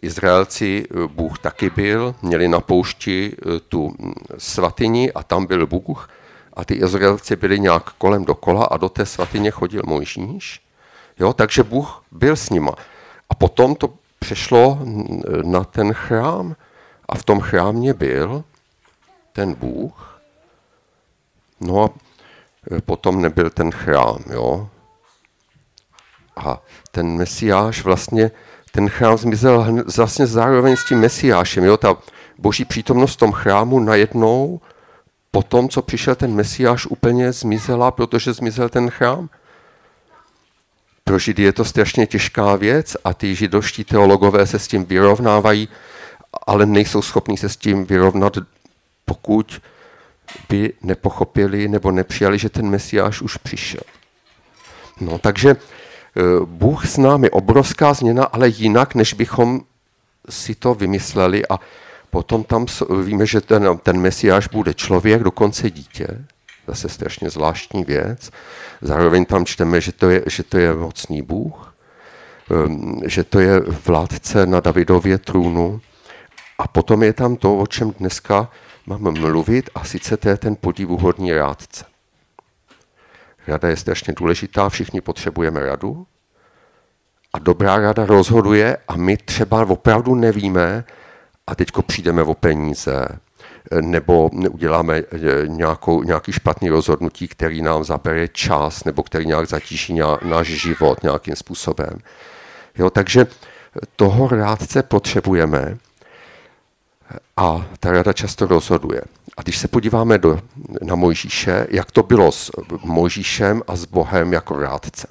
Izraelci 0.03 0.85
eh, 0.89 1.07
Bůh 1.07 1.39
taky 1.39 1.69
byl, 1.69 2.15
měli 2.21 2.47
na 2.47 2.59
poušti 2.59 3.35
eh, 3.35 3.59
tu 3.59 3.95
mm, 3.99 4.13
svatyni 4.37 5.11
a 5.13 5.23
tam 5.23 5.45
byl 5.45 5.67
Bůh 5.67 6.09
a 6.53 6.65
ty 6.65 6.73
Izraelci 6.73 7.35
byli 7.35 7.59
nějak 7.59 7.89
kolem 7.89 8.25
dokola 8.25 8.65
a 8.65 8.77
do 8.77 8.89
té 8.89 9.05
svatyně 9.05 9.51
chodil 9.51 9.81
Mojžíš. 9.85 10.61
Jo, 11.19 11.33
takže 11.33 11.63
Bůh 11.63 12.03
byl 12.11 12.35
s 12.35 12.49
nima. 12.49 12.71
A 13.29 13.35
potom 13.35 13.75
to 13.75 13.93
přešlo 14.23 14.79
na 15.43 15.63
ten 15.63 15.93
chrám 15.93 16.55
a 17.09 17.15
v 17.15 17.23
tom 17.23 17.39
chrámě 17.39 17.93
byl 17.93 18.43
ten 19.33 19.53
Bůh. 19.53 20.21
No 21.59 21.83
a 21.83 21.89
eh, 22.71 22.81
potom 22.81 23.21
nebyl 23.21 23.49
ten 23.49 23.71
chrám, 23.71 24.23
jo. 24.29 24.69
A 26.37 26.61
ten 26.91 27.07
Mesiáš 27.07 27.83
vlastně 27.83 28.31
ten 28.71 28.89
chrám 28.89 29.17
zmizel 29.17 29.83
vlastně 29.95 30.27
zároveň 30.27 30.75
s 30.75 30.87
tím 30.87 30.99
mesiášem. 30.99 31.63
Jo? 31.63 31.77
Ta 31.77 31.97
boží 32.37 32.65
přítomnost 32.65 33.13
v 33.13 33.17
tom 33.17 33.31
chrámu 33.31 33.79
najednou 33.79 34.61
po 35.31 35.43
tom, 35.43 35.69
co 35.69 35.81
přišel 35.81 36.15
ten 36.15 36.33
mesiáš, 36.35 36.85
úplně 36.85 37.31
zmizela, 37.31 37.91
protože 37.91 38.33
zmizel 38.33 38.69
ten 38.69 38.89
chrám. 38.89 39.29
Pro 41.03 41.19
Židy 41.19 41.43
je 41.43 41.53
to 41.53 41.65
strašně 41.65 42.07
těžká 42.07 42.55
věc 42.55 42.97
a 43.03 43.13
ty 43.13 43.35
židovští 43.35 43.83
teologové 43.83 44.47
se 44.47 44.59
s 44.59 44.67
tím 44.67 44.85
vyrovnávají, 44.85 45.69
ale 46.47 46.65
nejsou 46.65 47.01
schopni 47.01 47.37
se 47.37 47.49
s 47.49 47.57
tím 47.57 47.85
vyrovnat, 47.85 48.37
pokud 49.05 49.61
by 50.49 50.73
nepochopili 50.81 51.67
nebo 51.67 51.91
nepřijali, 51.91 52.37
že 52.37 52.49
ten 52.49 52.69
mesiáš 52.69 53.21
už 53.21 53.37
přišel. 53.37 53.83
No, 55.01 55.17
takže 55.17 55.55
Eh, 56.17 56.45
Bůh 56.45 56.87
s 56.87 56.97
námi, 56.97 57.29
obrovská 57.29 57.93
změna, 57.93 58.23
ale 58.23 58.47
jinak, 58.49 58.95
než 58.95 59.13
bychom 59.13 59.61
si 60.29 60.55
to 60.55 60.73
vymysleli 60.73 61.47
a 61.47 61.59
potom 62.09 62.43
tam 62.43 62.65
víme, 63.03 63.25
že 63.25 63.41
ten, 63.41 63.79
ten 63.83 64.01
mesiáš 64.01 64.47
bude 64.47 64.73
člověk, 64.73 65.23
dokonce 65.23 65.71
dítě, 65.71 66.07
zase 66.67 66.89
strašně 66.89 67.29
zvláštní 67.29 67.83
věc. 67.83 68.31
Zároveň 68.81 69.25
tam 69.25 69.45
čteme, 69.45 69.81
že 69.81 69.91
to 69.91 70.09
je, 70.09 70.23
že 70.27 70.43
to 70.43 70.57
je 70.57 70.73
mocný 70.73 71.21
Bůh, 71.21 71.75
ehm, 72.51 73.01
že 73.05 73.23
to 73.23 73.39
je 73.39 73.59
vládce 73.59 74.45
na 74.45 74.59
Davidově 74.59 75.17
trůnu. 75.17 75.81
A 76.57 76.67
potom 76.67 77.03
je 77.03 77.13
tam 77.13 77.35
to, 77.35 77.57
o 77.57 77.67
čem 77.67 77.91
dneska 77.91 78.49
máme 78.85 79.11
mluvit, 79.11 79.69
a 79.75 79.83
sice 79.83 80.17
to 80.17 80.29
je 80.29 80.37
ten 80.37 80.55
podivuhodný 80.55 81.33
rádce. 81.33 81.85
Rada 83.47 83.69
je 83.69 83.77
strašně 83.77 84.13
důležitá, 84.17 84.69
všichni 84.69 85.01
potřebujeme 85.01 85.65
radu. 85.65 86.07
A 87.33 87.39
dobrá 87.39 87.77
rada 87.77 88.05
rozhoduje 88.05 88.77
a 88.87 88.95
my 88.95 89.17
třeba 89.17 89.65
opravdu 89.65 90.15
nevíme 90.15 90.83
a 91.47 91.55
teďko 91.55 91.81
přijdeme 91.81 92.23
o 92.23 92.33
peníze 92.33 93.07
nebo 93.81 94.29
uděláme 94.29 94.97
eh, 94.97 95.47
nějakou, 95.47 96.03
nějaký 96.03 96.31
špatný 96.31 96.69
rozhodnutí, 96.69 97.27
který 97.27 97.61
nám 97.61 97.83
zabere 97.83 98.27
čas 98.27 98.83
nebo 98.83 99.03
který 99.03 99.25
nějak 99.25 99.47
zatíží 99.47 99.99
náš 100.23 100.47
život 100.47 101.03
nějakým 101.03 101.35
způsobem. 101.35 101.99
Jo, 102.77 102.89
takže 102.89 103.27
toho 103.95 104.27
rádce 104.27 104.83
potřebujeme 104.83 105.77
a 107.37 107.65
ta 107.79 107.91
rada 107.91 108.13
často 108.13 108.45
rozhoduje. 108.45 109.01
A 109.37 109.41
když 109.41 109.57
se 109.57 109.67
podíváme 109.67 110.17
do, 110.17 110.39
na 110.81 110.95
Mojžíše, 110.95 111.67
jak 111.69 111.91
to 111.91 112.03
bylo 112.03 112.31
s 112.31 112.51
Mojžíšem 112.83 113.61
a 113.67 113.75
s 113.75 113.85
Bohem 113.85 114.33
jako 114.33 114.59
rádcem. 114.59 115.09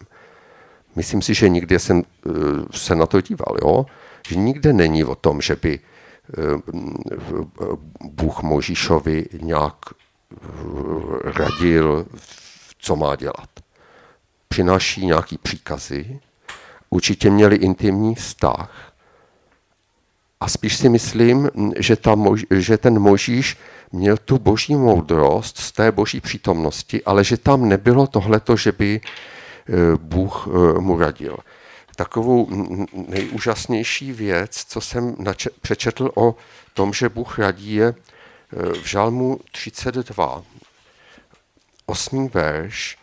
Myslím 0.97 1.23
si, 1.23 1.35
že 1.35 1.49
nikdy 1.49 1.79
jsem 1.79 2.03
eh, 2.03 2.31
se 2.73 2.95
na 2.95 3.07
to 3.07 3.21
díval, 3.21 3.57
jo? 3.63 3.87
že 4.29 4.37
nikde 4.37 4.73
není 4.73 5.05
o 5.05 5.15
tom, 5.15 5.41
že 5.41 5.57
by 5.57 5.81
Bůh 8.05 8.43
Mojžíšovi 8.43 9.27
nějak 9.43 9.77
eh, 9.91 10.37
radil, 11.25 12.07
co 12.79 12.97
má 12.97 13.17
dělat. 13.17 13.49
Přináší 14.49 15.07
nějaký 15.07 15.39
příkazy, 15.39 16.21
určitě 16.91 17.31
měli 17.31 17.57
intimní 17.57 18.15
vztah 18.15 18.93
a 20.43 20.49
spíš 20.49 20.77
si 20.77 20.89
myslím, 20.89 21.51
že, 21.79 21.97
ta, 21.97 22.17
že 22.51 22.79
ten 22.79 22.99
Možíš 22.99 23.59
měl 23.93 24.17
tu 24.17 24.39
boží 24.39 24.75
moudrost 24.75 25.59
z 25.59 25.73
té 25.73 25.93
boží 25.93 26.21
přítomnosti, 26.21 27.05
ale 27.05 27.25
že 27.25 27.37
tam 27.37 27.69
nebylo 27.69 28.07
tohleto, 28.07 28.57
že 28.57 28.73
by 28.73 29.01
eh, 29.01 29.73
Bůh 29.97 30.49
eh, 30.49 30.81
mu 30.81 30.99
radil. 30.99 31.37
Takovou 32.03 32.49
nejúžasnější 32.93 34.13
věc, 34.13 34.65
co 34.69 34.81
jsem 34.81 35.17
přečetl 35.61 36.11
o 36.15 36.35
tom, 36.75 36.93
že 36.93 37.09
Bůh 37.09 37.39
radí, 37.39 37.75
je 37.75 37.95
eh, 37.95 38.73
v 38.83 38.87
Žalmu 38.87 39.41
32, 39.53 40.43
osmý 41.87 42.29
verš, 42.29 42.99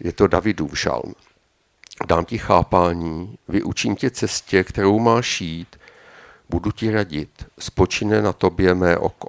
je 0.00 0.12
to 0.12 0.26
Davidův 0.26 0.80
žalm. 0.80 1.14
Dám 2.06 2.24
ti 2.24 2.38
chápání, 2.38 3.38
vyučím 3.48 3.96
tě 3.96 4.10
cestě, 4.10 4.64
kterou 4.64 4.98
máš 4.98 5.40
jít, 5.40 5.76
budu 6.48 6.70
ti 6.70 6.90
radit, 6.90 7.46
spočine 7.58 8.22
na 8.22 8.32
tobě 8.32 8.74
mé 8.74 8.98
oko. 8.98 9.28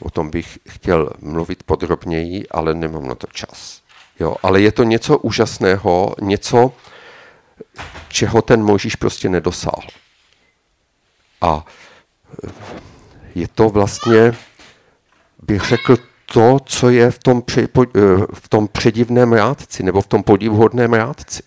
O 0.00 0.10
tom 0.10 0.30
bych 0.30 0.58
chtěl 0.68 1.10
mluvit 1.18 1.62
podrobněji, 1.62 2.48
ale 2.48 2.74
nemám 2.74 3.08
na 3.08 3.14
to 3.14 3.26
čas. 3.26 3.86
Jo, 4.20 4.36
ale 4.42 4.60
je 4.60 4.72
to 4.72 4.82
něco 4.82 5.18
úžasného, 5.18 6.14
něco, 6.20 6.72
čeho 8.08 8.42
ten 8.42 8.62
Možíš 8.62 8.96
prostě 8.96 9.28
nedosáhl. 9.28 9.88
A 11.40 11.64
je 13.34 13.48
to 13.48 13.68
vlastně, 13.68 14.32
bych 15.42 15.62
řekl, 15.62 15.96
to, 16.32 16.58
co 16.64 16.90
je 16.90 17.10
v 17.10 17.18
tom, 17.18 17.42
při, 17.42 17.68
eh, 17.78 18.00
v 18.34 18.48
tom 18.48 18.68
předivném 18.68 19.32
rádci, 19.32 19.82
nebo 19.82 20.00
v 20.00 20.06
tom 20.06 20.22
podivuhodném 20.22 20.92
rádci. 20.92 21.42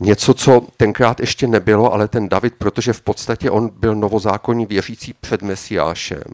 Něco, 0.00 0.34
co 0.34 0.66
tenkrát 0.76 1.20
ještě 1.20 1.46
nebylo, 1.46 1.92
ale 1.92 2.08
ten 2.08 2.28
David, 2.28 2.54
protože 2.58 2.92
v 2.92 3.00
podstatě 3.00 3.50
on 3.50 3.68
byl 3.68 3.94
novozákonní 3.94 4.66
věřící 4.66 5.12
před 5.20 5.42
Mesiášem, 5.42 6.24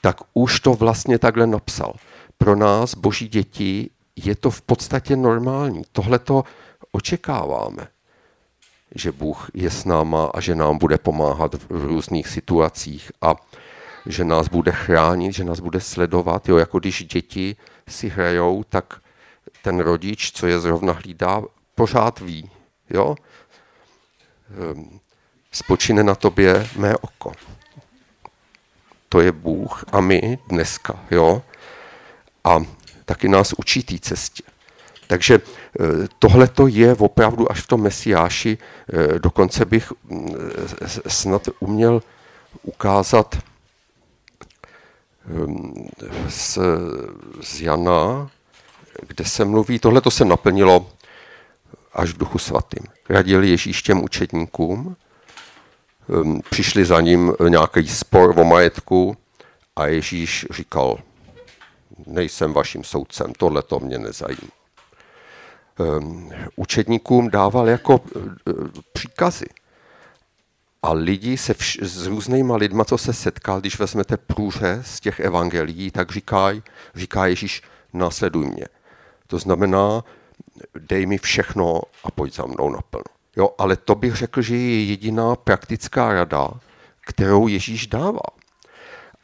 tak 0.00 0.16
už 0.34 0.60
to 0.60 0.74
vlastně 0.74 1.18
takhle 1.18 1.46
napsal. 1.46 1.94
Pro 2.38 2.56
nás, 2.56 2.94
boží 2.94 3.28
děti, 3.28 3.90
je 4.16 4.34
to 4.34 4.50
v 4.50 4.62
podstatě 4.62 5.16
normální. 5.16 5.82
Tohle 5.92 6.18
to 6.18 6.44
očekáváme, 6.92 7.88
že 8.94 9.12
Bůh 9.12 9.50
je 9.54 9.70
s 9.70 9.84
náma 9.84 10.30
a 10.34 10.40
že 10.40 10.54
nám 10.54 10.78
bude 10.78 10.98
pomáhat 10.98 11.54
v 11.54 11.84
různých 11.84 12.28
situacích 12.28 13.12
a 13.22 13.34
že 14.06 14.24
nás 14.24 14.48
bude 14.48 14.72
chránit, 14.72 15.32
že 15.32 15.44
nás 15.44 15.60
bude 15.60 15.80
sledovat. 15.80 16.48
Jo, 16.48 16.56
jako 16.56 16.78
když 16.78 17.04
děti 17.04 17.56
si 17.88 18.08
hrajou, 18.08 18.64
tak 18.64 19.00
ten 19.62 19.80
rodič, 19.80 20.32
co 20.32 20.46
je 20.46 20.60
zrovna 20.60 20.92
hlídá, 20.92 21.42
pořád 21.74 22.20
ví. 22.20 22.50
Jo? 22.90 23.16
Ehm, 24.50 25.00
spočine 25.52 26.02
na 26.02 26.14
tobě 26.14 26.68
mé 26.76 26.96
oko. 26.96 27.32
To 29.08 29.20
je 29.20 29.32
Bůh 29.32 29.84
a 29.92 30.00
my 30.00 30.38
dneska. 30.48 31.04
Jo? 31.10 31.42
A 32.44 32.64
taky 33.04 33.28
nás 33.28 33.52
učí 33.52 33.82
té 33.82 33.98
cestě. 33.98 34.42
Takže 35.10 35.34
eh, 35.34 36.08
tohle 36.18 36.48
to 36.48 36.66
je 36.66 36.94
opravdu 36.94 37.52
až 37.52 37.60
v 37.60 37.66
tom 37.66 37.82
Mesiáši, 37.82 38.58
eh, 38.58 39.18
dokonce 39.18 39.64
bych 39.64 39.92
mm, 40.04 40.34
snad 41.06 41.48
uměl 41.60 42.02
ukázat 42.62 43.38
ehm, 45.26 45.88
z, 46.28 46.58
z 47.40 47.60
Jana, 47.60 48.30
kde 49.06 49.24
se 49.24 49.44
mluví, 49.44 49.78
tohle 49.78 50.00
to 50.00 50.10
se 50.10 50.24
naplnilo 50.24 50.90
až 51.92 52.10
v 52.10 52.18
duchu 52.18 52.38
svatým. 52.38 52.86
Radil 53.08 53.42
Ježíš 53.42 53.82
těm 53.82 54.04
učedníkům, 54.04 54.96
ehm, 56.08 56.40
přišli 56.50 56.84
za 56.84 57.00
ním 57.00 57.34
nějaký 57.48 57.88
spor 57.88 58.38
o 58.38 58.44
majetku 58.44 59.16
a 59.76 59.86
Ježíš 59.86 60.46
říkal, 60.50 60.98
nejsem 62.06 62.52
vaším 62.52 62.84
soudcem, 62.84 63.32
tohle 63.38 63.62
to 63.62 63.80
mě 63.80 63.98
nezajímá. 63.98 64.59
Ehm, 65.80 66.30
učedníkům 66.56 67.30
dával 67.30 67.68
jako 67.68 68.00
e, 68.16 68.20
příkazy. 68.92 69.46
A 70.82 70.92
lidi 70.92 71.36
se 71.36 71.52
vš- 71.52 71.84
s 71.84 72.06
různýma 72.06 72.56
lidma, 72.56 72.84
co 72.84 72.98
se 72.98 73.12
setkal, 73.12 73.60
když 73.60 73.78
vezmete 73.78 74.16
průře 74.16 74.82
z 74.86 75.00
těch 75.00 75.20
evangelií, 75.20 75.90
tak 75.90 76.12
říkají, 76.12 76.62
říká 76.94 77.26
Ježíš, 77.26 77.62
následuj 77.92 78.46
mě. 78.46 78.66
To 79.26 79.38
znamená, 79.38 80.04
dej 80.78 81.06
mi 81.06 81.18
všechno 81.18 81.80
a 82.04 82.10
pojď 82.10 82.34
za 82.34 82.46
mnou 82.46 82.70
naplno. 82.70 83.04
Jo, 83.36 83.50
ale 83.58 83.76
to 83.76 83.94
bych 83.94 84.14
řekl, 84.14 84.42
že 84.42 84.56
je 84.56 84.84
jediná 84.84 85.36
praktická 85.36 86.12
rada, 86.12 86.50
kterou 87.00 87.48
Ježíš 87.48 87.86
dává. 87.86 88.30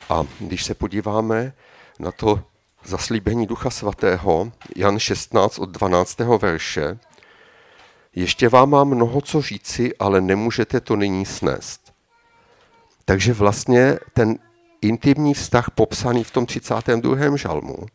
A 0.08 0.24
když 0.40 0.64
se 0.64 0.74
podíváme 0.74 1.52
na 1.98 2.12
to 2.12 2.42
zaslíbení 2.86 3.46
Ducha 3.46 3.70
Svatého, 3.70 4.52
Jan 4.76 4.98
16 4.98 5.58
od 5.58 5.70
12. 5.70 6.18
verše, 6.18 6.98
ještě 8.14 8.48
vám 8.48 8.70
mám 8.70 8.88
mnoho 8.88 9.20
co 9.20 9.42
říci, 9.42 9.96
ale 9.96 10.20
nemůžete 10.20 10.80
to 10.80 10.96
nyní 10.96 11.26
snést. 11.26 11.92
Takže 13.04 13.32
vlastně 13.32 13.98
ten 14.12 14.38
intimní 14.82 15.34
vztah 15.34 15.70
popsaný 15.70 16.24
v 16.24 16.30
tom 16.30 16.46
32. 16.46 17.36
žalmu, 17.36 17.86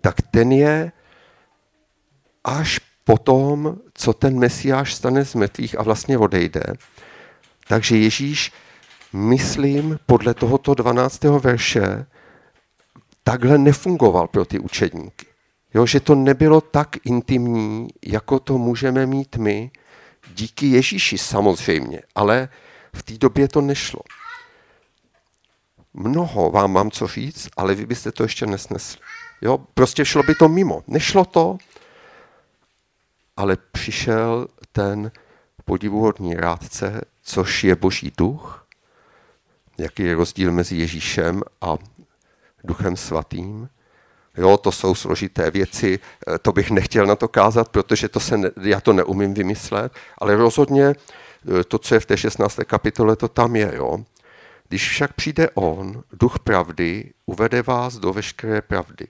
tak 0.00 0.16
ten 0.30 0.52
je 0.52 0.92
až 2.44 2.80
potom, 3.04 3.76
co 3.94 4.12
ten 4.12 4.38
Mesiáš 4.38 4.94
stane 4.94 5.24
z 5.24 5.34
mrtvých 5.34 5.78
a 5.78 5.82
vlastně 5.82 6.18
odejde. 6.18 6.62
Takže 7.68 7.96
Ježíš, 7.96 8.52
myslím, 9.12 9.98
podle 10.06 10.34
tohoto 10.34 10.74
12. 10.74 11.24
verše, 11.24 12.06
takhle 13.24 13.58
nefungoval 13.58 14.28
pro 14.28 14.44
ty 14.44 14.58
učedníky. 14.58 15.26
Jo, 15.74 15.86
že 15.86 16.00
to 16.00 16.14
nebylo 16.14 16.60
tak 16.60 16.96
intimní, 17.04 17.88
jako 18.04 18.40
to 18.40 18.58
můžeme 18.58 19.06
mít 19.06 19.36
my, 19.36 19.70
díky 20.34 20.66
Ježíši 20.66 21.18
samozřejmě, 21.18 22.02
ale 22.14 22.48
v 22.94 23.02
té 23.02 23.18
době 23.18 23.48
to 23.48 23.60
nešlo. 23.60 24.00
Mnoho 25.94 26.50
vám 26.50 26.72
mám 26.72 26.90
co 26.90 27.06
říct, 27.06 27.48
ale 27.56 27.74
vy 27.74 27.86
byste 27.86 28.12
to 28.12 28.22
ještě 28.22 28.46
nesnesli. 28.46 29.00
Jo, 29.42 29.58
prostě 29.74 30.04
šlo 30.04 30.22
by 30.22 30.34
to 30.34 30.48
mimo. 30.48 30.82
Nešlo 30.86 31.24
to, 31.24 31.58
ale 33.36 33.56
přišel 33.72 34.46
ten 34.72 35.10
podivuhodný 35.64 36.34
rádce, 36.34 37.00
což 37.22 37.64
je 37.64 37.76
boží 37.76 38.12
duch, 38.18 38.66
jaký 39.78 40.02
je 40.02 40.14
rozdíl 40.14 40.52
mezi 40.52 40.76
Ježíšem 40.76 41.42
a 41.60 41.76
duchem 42.64 42.96
svatým. 42.96 43.68
Jo, 44.36 44.56
to 44.56 44.72
jsou 44.72 44.94
složité 44.94 45.50
věci, 45.50 45.98
eh, 45.98 46.38
to 46.38 46.52
bych 46.52 46.70
nechtěl 46.70 47.06
na 47.06 47.16
to 47.16 47.28
kázat, 47.28 47.68
protože 47.68 48.08
to 48.08 48.20
se 48.20 48.36
ne, 48.36 48.50
já 48.62 48.80
to 48.80 48.92
neumím 48.92 49.34
vymyslet, 49.34 49.92
ale 50.18 50.36
rozhodně 50.36 50.84
eh, 50.86 51.64
to, 51.64 51.78
co 51.78 51.94
je 51.94 52.00
v 52.00 52.06
té 52.06 52.16
16. 52.16 52.64
kapitole, 52.64 53.16
to 53.16 53.28
tam 53.28 53.56
je. 53.56 53.72
Jo. 53.74 54.04
Když 54.68 54.88
však 54.88 55.12
přijde 55.12 55.50
on, 55.54 56.04
duch 56.12 56.38
pravdy, 56.38 57.12
uvede 57.26 57.62
vás 57.62 57.96
do 57.96 58.12
veškeré 58.12 58.62
pravdy. 58.62 59.08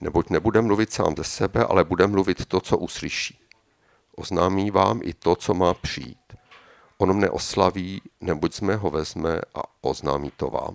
Neboť 0.00 0.30
nebude 0.30 0.62
mluvit 0.62 0.92
sám 0.92 1.14
ze 1.16 1.24
sebe, 1.24 1.64
ale 1.64 1.84
bude 1.84 2.06
mluvit 2.06 2.46
to, 2.46 2.60
co 2.60 2.78
uslyší. 2.78 3.38
Oznámí 4.16 4.70
vám 4.70 5.00
i 5.02 5.14
to, 5.14 5.36
co 5.36 5.54
má 5.54 5.74
přijít. 5.74 6.18
On 6.98 7.12
mne 7.12 7.30
oslaví, 7.30 8.02
neboť 8.20 8.54
jsme 8.54 8.76
ho 8.76 8.90
vezme 8.90 9.40
a 9.54 9.62
oznámí 9.80 10.32
to 10.36 10.46
vám. 10.46 10.74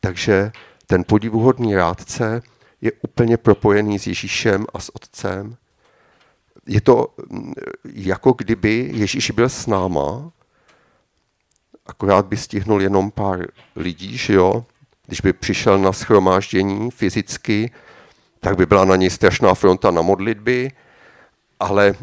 Takže 0.00 0.52
ten 0.90 1.04
podivuhodný 1.04 1.74
rádce 1.74 2.42
je 2.80 2.92
úplně 3.02 3.36
propojený 3.36 3.98
s 3.98 4.06
Ježíšem 4.06 4.66
a 4.74 4.80
s 4.80 4.96
Otcem. 4.96 5.56
Je 6.66 6.80
to 6.80 7.14
mm, 7.30 7.52
jako 7.94 8.32
kdyby 8.32 8.90
Ježíš 8.92 9.30
byl 9.30 9.48
s 9.48 9.66
náma, 9.66 10.32
akorát 11.86 12.26
by 12.26 12.36
stihnul 12.36 12.82
jenom 12.82 13.10
pár 13.10 13.46
lidí, 13.76 14.16
že 14.16 14.34
jo? 14.34 14.64
Když 15.06 15.20
by 15.20 15.32
přišel 15.32 15.78
na 15.78 15.92
schromáždění 15.92 16.90
fyzicky, 16.90 17.70
tak 18.40 18.56
by 18.56 18.66
byla 18.66 18.84
na 18.84 18.96
něj 18.96 19.10
strašná 19.10 19.54
fronta 19.54 19.90
na 19.90 20.02
modlitby, 20.02 20.72
ale 21.60 21.88
e, 21.88 21.94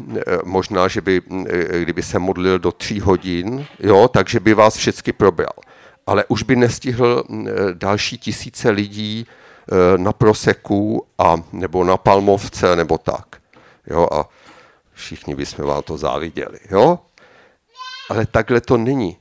možná, 0.44 0.88
že 0.88 1.00
by, 1.00 1.22
e, 1.48 1.80
kdyby 1.80 2.02
se 2.02 2.18
modlil 2.18 2.58
do 2.58 2.72
tří 2.72 3.00
hodin, 3.00 3.66
jo, 3.78 4.08
takže 4.08 4.40
by 4.40 4.54
vás 4.54 4.76
všechny 4.76 5.12
probral 5.12 5.65
ale 6.06 6.24
už 6.24 6.42
by 6.42 6.56
nestihl 6.56 7.24
e, 7.24 7.52
další 7.74 8.18
tisíce 8.18 8.70
lidí 8.70 9.26
e, 9.26 9.98
na 9.98 10.12
proseku 10.12 11.06
a, 11.18 11.36
nebo 11.52 11.84
na 11.84 11.96
palmovce 11.96 12.76
nebo 12.76 12.98
tak. 12.98 13.36
Jo, 13.86 14.08
a 14.12 14.28
všichni 14.92 15.34
bychom 15.34 15.66
vám 15.66 15.82
to 15.82 15.98
záviděli. 15.98 16.58
Jo? 16.70 16.98
Ale 18.10 18.26
takhle 18.26 18.60
to 18.60 18.76
není. 18.76 19.16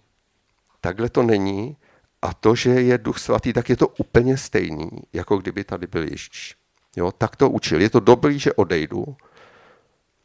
Takhle 0.82 1.10
to 1.10 1.24
není 1.24 1.78
a 2.22 2.34
to, 2.34 2.56
že 2.56 2.70
je 2.70 2.98
duch 2.98 3.20
svatý, 3.20 3.54
tak 3.54 3.70
je 3.70 3.78
to 3.78 3.88
úplně 3.88 4.38
stejný, 4.38 4.90
jako 5.14 5.38
kdyby 5.38 5.64
tady 5.64 5.88
byl 5.88 6.04
Ježíš. 6.04 6.56
Jo, 6.96 7.12
tak 7.12 7.36
to 7.36 7.50
učil. 7.50 7.82
Je 7.82 7.90
to 7.90 8.00
dobrý, 8.00 8.40
že 8.40 8.54
odejdu, 8.54 9.18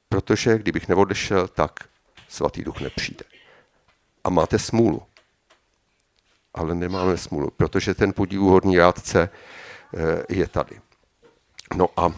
protože 0.08 0.58
kdybych 0.58 0.88
neodešel, 0.88 1.48
tak 1.48 1.72
svatý 2.28 2.64
duch 2.64 2.80
nepřijde. 2.80 3.24
A 4.24 4.30
máte 4.30 4.58
smůlu 4.58 5.02
ale 6.54 6.74
nemáme 6.74 7.16
smůlu, 7.16 7.50
protože 7.56 7.94
ten 7.94 8.12
podivuhodný 8.12 8.78
rádce 8.78 9.28
eh, 9.28 10.22
je 10.28 10.48
tady. 10.48 10.80
No 11.76 11.88
a 11.96 12.12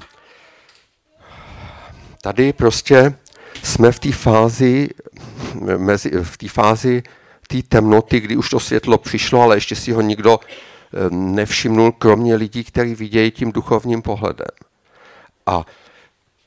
tady 2.22 2.52
prostě 2.52 3.14
jsme 3.62 3.92
v 3.92 3.98
té 3.98 4.12
fázi, 4.12 4.88
mezi, 5.76 6.10
v 6.22 6.36
té 6.36 6.48
fázi 6.48 7.02
té 7.52 7.62
temnoty, 7.62 8.20
kdy 8.20 8.36
už 8.36 8.50
to 8.50 8.60
světlo 8.60 8.98
přišlo, 8.98 9.42
ale 9.42 9.56
ještě 9.56 9.76
si 9.76 9.92
ho 9.92 10.00
nikdo 10.00 10.40
eh, 10.40 11.10
nevšimnul, 11.10 11.92
kromě 11.92 12.34
lidí, 12.34 12.64
kteří 12.64 12.94
vidějí 12.94 13.30
tím 13.30 13.52
duchovním 13.52 14.02
pohledem. 14.02 14.56
A 15.46 15.66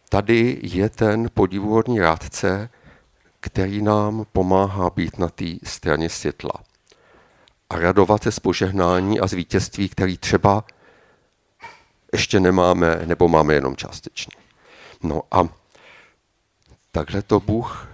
tady 0.10 0.60
je 0.64 0.90
ten 0.90 1.30
podivuhodný 1.34 2.00
rádce, 2.00 2.70
který 3.40 3.82
nám 3.82 4.26
pomáhá 4.34 4.90
být 4.90 5.20
na 5.20 5.30
té 5.30 5.46
straně 5.64 6.10
světla. 6.10 6.54
A 7.70 7.80
radovat 7.80 8.24
se 8.24 8.32
z 8.32 8.40
požehnání 8.40 9.20
a 9.20 9.28
z 9.28 9.34
vítězství, 9.34 9.90
který 9.90 10.18
třeba 10.18 10.64
ještě 12.14 12.40
nemáme, 12.40 13.02
nebo 13.06 13.28
máme 13.28 13.54
jenom 13.54 13.76
částečně. 13.76 14.34
No 15.04 15.22
a 15.32 15.48
takhle 16.92 17.22
to 17.22 17.40
Bůh 17.40 17.88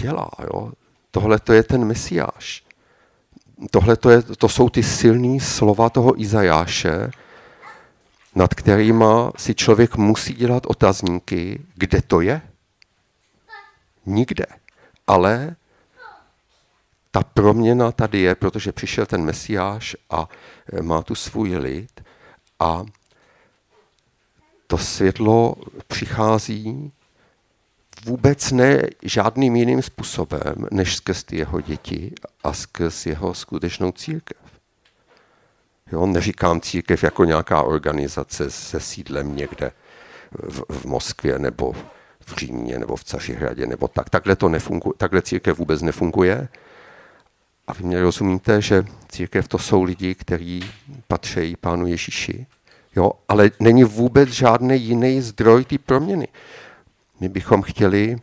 dělá. 0.00 0.30
Jo? 0.40 0.72
Tohle 1.10 1.38
to 1.38 1.52
je 1.52 1.62
ten 1.62 1.84
mesiáš. 1.84 2.64
Tohle 3.70 3.96
to, 3.96 4.10
je, 4.10 4.22
to 4.22 4.48
jsou 4.48 4.68
ty 4.68 4.82
silné 4.82 5.40
slova 5.40 5.90
toho 5.90 6.20
Izajáše, 6.20 7.10
nad 8.34 8.54
kterýma 8.54 9.32
si 9.36 9.54
člověk 9.54 9.96
musí 9.96 10.34
dělat 10.34 10.66
otazníky, 10.66 11.62
kde 11.74 12.02
to 12.02 12.20
je. 12.20 12.42
Nikde. 14.06 14.46
Ale 15.06 15.56
ta 17.16 17.22
proměna 17.22 17.92
tady 17.92 18.20
je, 18.20 18.34
protože 18.34 18.72
přišel 18.72 19.06
ten 19.06 19.24
mesiáš 19.24 19.96
a 20.10 20.28
e, 20.72 20.82
má 20.82 21.02
tu 21.02 21.14
svůj 21.14 21.56
lid 21.56 22.00
a 22.58 22.84
to 24.66 24.78
světlo 24.78 25.54
přichází 25.86 26.92
vůbec 28.04 28.50
ne 28.50 28.82
žádným 29.02 29.56
jiným 29.56 29.82
způsobem, 29.82 30.54
než 30.70 30.96
skrz 30.96 31.24
jeho 31.32 31.60
děti 31.60 32.12
a 32.44 32.52
skrz 32.52 33.06
jeho 33.06 33.34
skutečnou 33.34 33.92
církev. 33.92 34.38
Jo, 35.92 36.06
neříkám 36.06 36.60
církev 36.60 37.02
jako 37.02 37.24
nějaká 37.24 37.62
organizace 37.62 38.50
se 38.50 38.80
sídlem 38.80 39.36
někde 39.36 39.72
v, 40.32 40.62
v 40.68 40.84
Moskvě 40.84 41.38
nebo 41.38 41.72
v 42.20 42.36
Římě 42.36 42.78
nebo 42.78 42.96
v 42.96 43.04
Cařihradě 43.04 43.66
nebo 43.66 43.88
tak. 43.88 44.10
Takhle, 44.10 44.36
to 44.36 44.48
nefunguje, 44.48 44.94
takhle 44.96 45.22
církev 45.22 45.58
vůbec 45.58 45.82
nefunguje. 45.82 46.48
A 47.66 47.72
vy 47.72 47.84
mě 47.84 48.00
rozumíte, 48.00 48.62
že 48.62 48.84
církev 49.08 49.48
to 49.48 49.58
jsou 49.58 49.82
lidi, 49.82 50.14
kteří 50.14 50.70
patří 51.08 51.56
Pánu 51.56 51.86
Ježíši. 51.86 52.46
Jo, 52.96 53.12
ale 53.28 53.50
není 53.60 53.84
vůbec 53.84 54.28
žádný 54.28 54.80
jiný 54.80 55.20
zdroj 55.20 55.64
té 55.64 55.78
proměny. 55.78 56.28
My 57.20 57.28
bychom 57.28 57.62
chtěli 57.62 58.16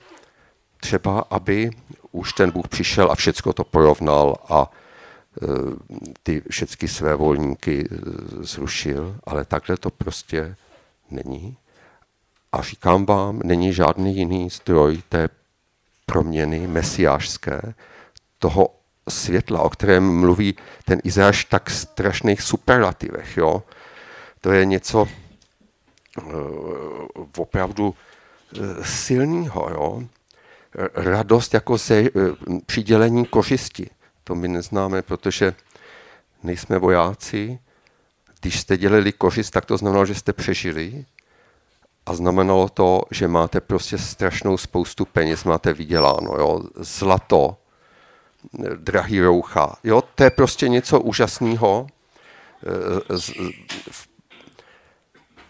třeba, 0.78 1.20
aby 1.20 1.72
už 2.12 2.34
ten 2.34 2.52
Bůh 2.52 2.68
přišel 2.68 3.12
a 3.12 3.16
všecko 3.16 3.54
to 3.54 3.64
porovnal 3.64 4.36
a 4.50 4.72
e, 4.72 5.48
ty 6.24 6.42
všechny 6.50 6.88
své 6.88 7.16
volníky 7.16 7.86
e, 7.92 7.96
zrušil, 8.44 9.16
ale 9.24 9.46
takhle 9.46 9.78
to 9.78 9.90
prostě 9.90 10.56
není. 11.12 11.58
A 12.52 12.62
říkám 12.62 13.06
vám, 13.06 13.40
není 13.44 13.74
žádný 13.74 14.16
jiný 14.16 14.50
zdroj 14.50 15.02
té 15.10 15.30
proměny 16.06 16.68
mesiářské, 16.68 17.74
toho 18.40 18.70
světla, 19.10 19.62
o 19.62 19.70
kterém 19.70 20.20
mluví 20.20 20.56
ten 20.86 21.00
Izáš 21.04 21.46
tak 21.46 21.70
strašných 21.70 22.42
superlativech. 22.42 23.38
Jo? 23.38 23.64
To 24.42 24.52
je 24.52 24.66
něco 24.66 25.08
uh, 26.24 26.32
opravdu 27.38 27.88
uh, 27.88 28.84
silného. 28.84 29.70
Jo? 29.72 30.04
Radost 30.96 31.54
jako 31.54 31.78
ze 31.78 32.02
uh, 32.02 32.10
přidělení 32.66 33.26
kořisti. 33.26 33.90
To 34.24 34.36
my 34.36 34.48
neznáme, 34.48 35.02
protože 35.02 35.54
nejsme 36.44 36.80
vojáci. 36.80 37.60
Když 38.42 38.60
jste 38.60 38.78
dělali 38.78 39.12
kořist, 39.12 39.52
tak 39.52 39.66
to 39.66 39.78
znamenalo, 39.78 40.06
že 40.06 40.16
jste 40.16 40.34
přežili 40.34 41.06
a 42.06 42.14
znamenalo 42.14 42.70
to, 42.70 43.02
že 43.12 43.28
máte 43.28 43.62
prostě 43.62 43.98
strašnou 43.98 44.58
spoustu 44.58 45.06
peněz, 45.06 45.44
máte 45.44 45.74
vyděláno, 45.74 46.36
jo? 46.38 46.62
zlato, 46.76 47.58
drahý 48.76 49.22
roucha. 49.22 49.76
Jo? 49.84 50.04
To 50.16 50.24
je 50.24 50.30
prostě 50.30 50.70
něco 50.70 51.00
úžasného. 51.00 51.88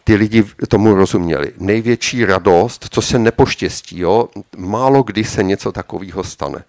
Ty 0.03 0.15
lidi 0.15 0.43
tomu 0.67 0.95
rozuměli. 0.95 1.53
Největší 1.57 2.25
radost, 2.25 2.87
co 2.89 3.01
se 3.01 3.19
nepoštěstí. 3.19 3.99
Jo? 3.99 4.27
Málo 4.57 5.03
kdy 5.03 5.23
se 5.23 5.43
něco 5.43 5.71
takového 5.71 6.23
stane. 6.23 6.63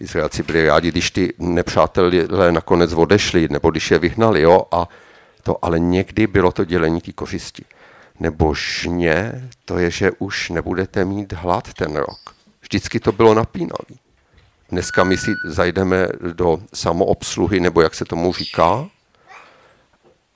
Izraelci 0.00 0.42
byli 0.42 0.66
rádi, 0.66 0.90
když 0.90 1.10
ty 1.10 1.34
nepřátelé 1.38 2.52
nakonec 2.52 2.92
odešli, 2.92 3.48
nebo 3.50 3.70
když 3.70 3.90
je 3.90 3.98
vyhnali, 3.98 4.40
jo, 4.40 4.62
a 4.70 4.88
to, 5.42 5.64
ale 5.64 5.78
někdy 5.78 6.26
bylo 6.26 6.52
to 6.52 6.64
dělení 6.64 7.00
té 7.00 7.12
kořisti 7.12 7.64
nebo 8.22 8.54
žně, 8.54 9.48
to 9.64 9.78
je, 9.78 9.90
že 9.90 10.10
už 10.18 10.50
nebudete 10.50 11.04
mít 11.04 11.32
hlad 11.32 11.72
ten 11.72 11.96
rok. 11.96 12.34
Vždycky 12.60 13.00
to 13.00 13.12
bylo 13.12 13.34
napínavý. 13.34 13.98
Dneska 14.72 15.04
my 15.04 15.16
si 15.16 15.34
zajdeme 15.44 16.08
do 16.32 16.58
samoobsluhy, 16.74 17.60
nebo 17.60 17.82
jak 17.82 17.94
se 17.94 18.04
tomu 18.04 18.32
říká, 18.32 18.88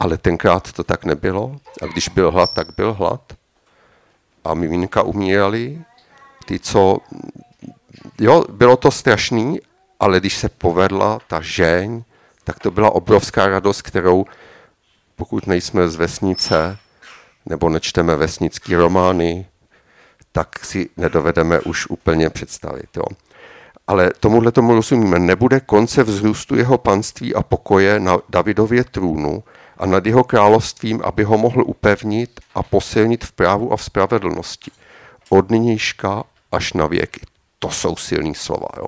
ale 0.01 0.18
tenkrát 0.18 0.72
to 0.72 0.85
tak 0.85 1.05
nebylo. 1.05 1.57
A 1.83 1.87
když 1.87 2.09
byl 2.09 2.31
hlad, 2.31 2.55
tak 2.55 2.66
byl 2.77 2.92
hlad. 2.94 3.33
A 4.44 4.55
miminka 4.55 5.03
umírali, 5.03 5.85
ty, 6.44 6.59
co... 6.59 6.99
Jo, 8.20 8.44
bylo 8.51 8.77
to 8.77 8.90
strašný, 8.90 9.61
ale 10.01 10.20
když 10.20 10.37
se 10.37 10.49
povedla 10.49 11.18
ta 11.29 11.40
žeň, 11.40 12.03
tak 12.44 12.59
to 12.59 12.70
byla 12.70 12.90
obrovská 12.90 13.46
radost, 13.46 13.83
kterou, 13.83 14.25
pokud 15.14 15.46
nejsme 15.46 15.88
z 15.88 15.96
vesnice, 15.96 16.79
nebo 17.46 17.68
nečteme 17.68 18.16
vesnický 18.16 18.75
romány, 18.75 19.46
tak 20.33 20.64
si 20.64 20.90
nedovedeme 20.96 21.61
už 21.61 21.87
úplně 21.87 22.31
představit. 22.31 22.96
Jo. 22.96 23.05
Ale 23.87 24.11
tomuhle 24.20 24.53
tomu 24.53 24.75
rozumíme. 24.75 25.18
Nebude 25.18 25.61
konce 25.61 26.03
vzrůstu 26.03 26.57
jeho 26.57 26.79
panství 26.79 27.35
a 27.35 27.42
pokoje 27.42 28.01
na 28.01 28.18
Davidově 28.29 28.85
trůnu 28.85 29.44
a 29.79 29.87
nad 29.87 30.07
jeho 30.07 30.25
královstvím, 30.25 31.01
aby 31.05 31.25
ho 31.25 31.38
mohl 31.38 31.62
upevnit 31.66 32.40
a 32.55 32.62
posilnit 32.62 33.25
v 33.25 33.33
právu 33.33 33.72
a 33.72 33.77
v 33.77 33.85
spravedlnosti. 33.85 34.70
Od 35.29 35.51
nynějška 35.51 36.25
až 36.53 36.72
na 36.72 36.87
věky. 36.87 37.20
To 37.59 37.70
jsou 37.70 37.96
silný 37.96 38.35
slova. 38.35 38.68
Jo. 38.77 38.87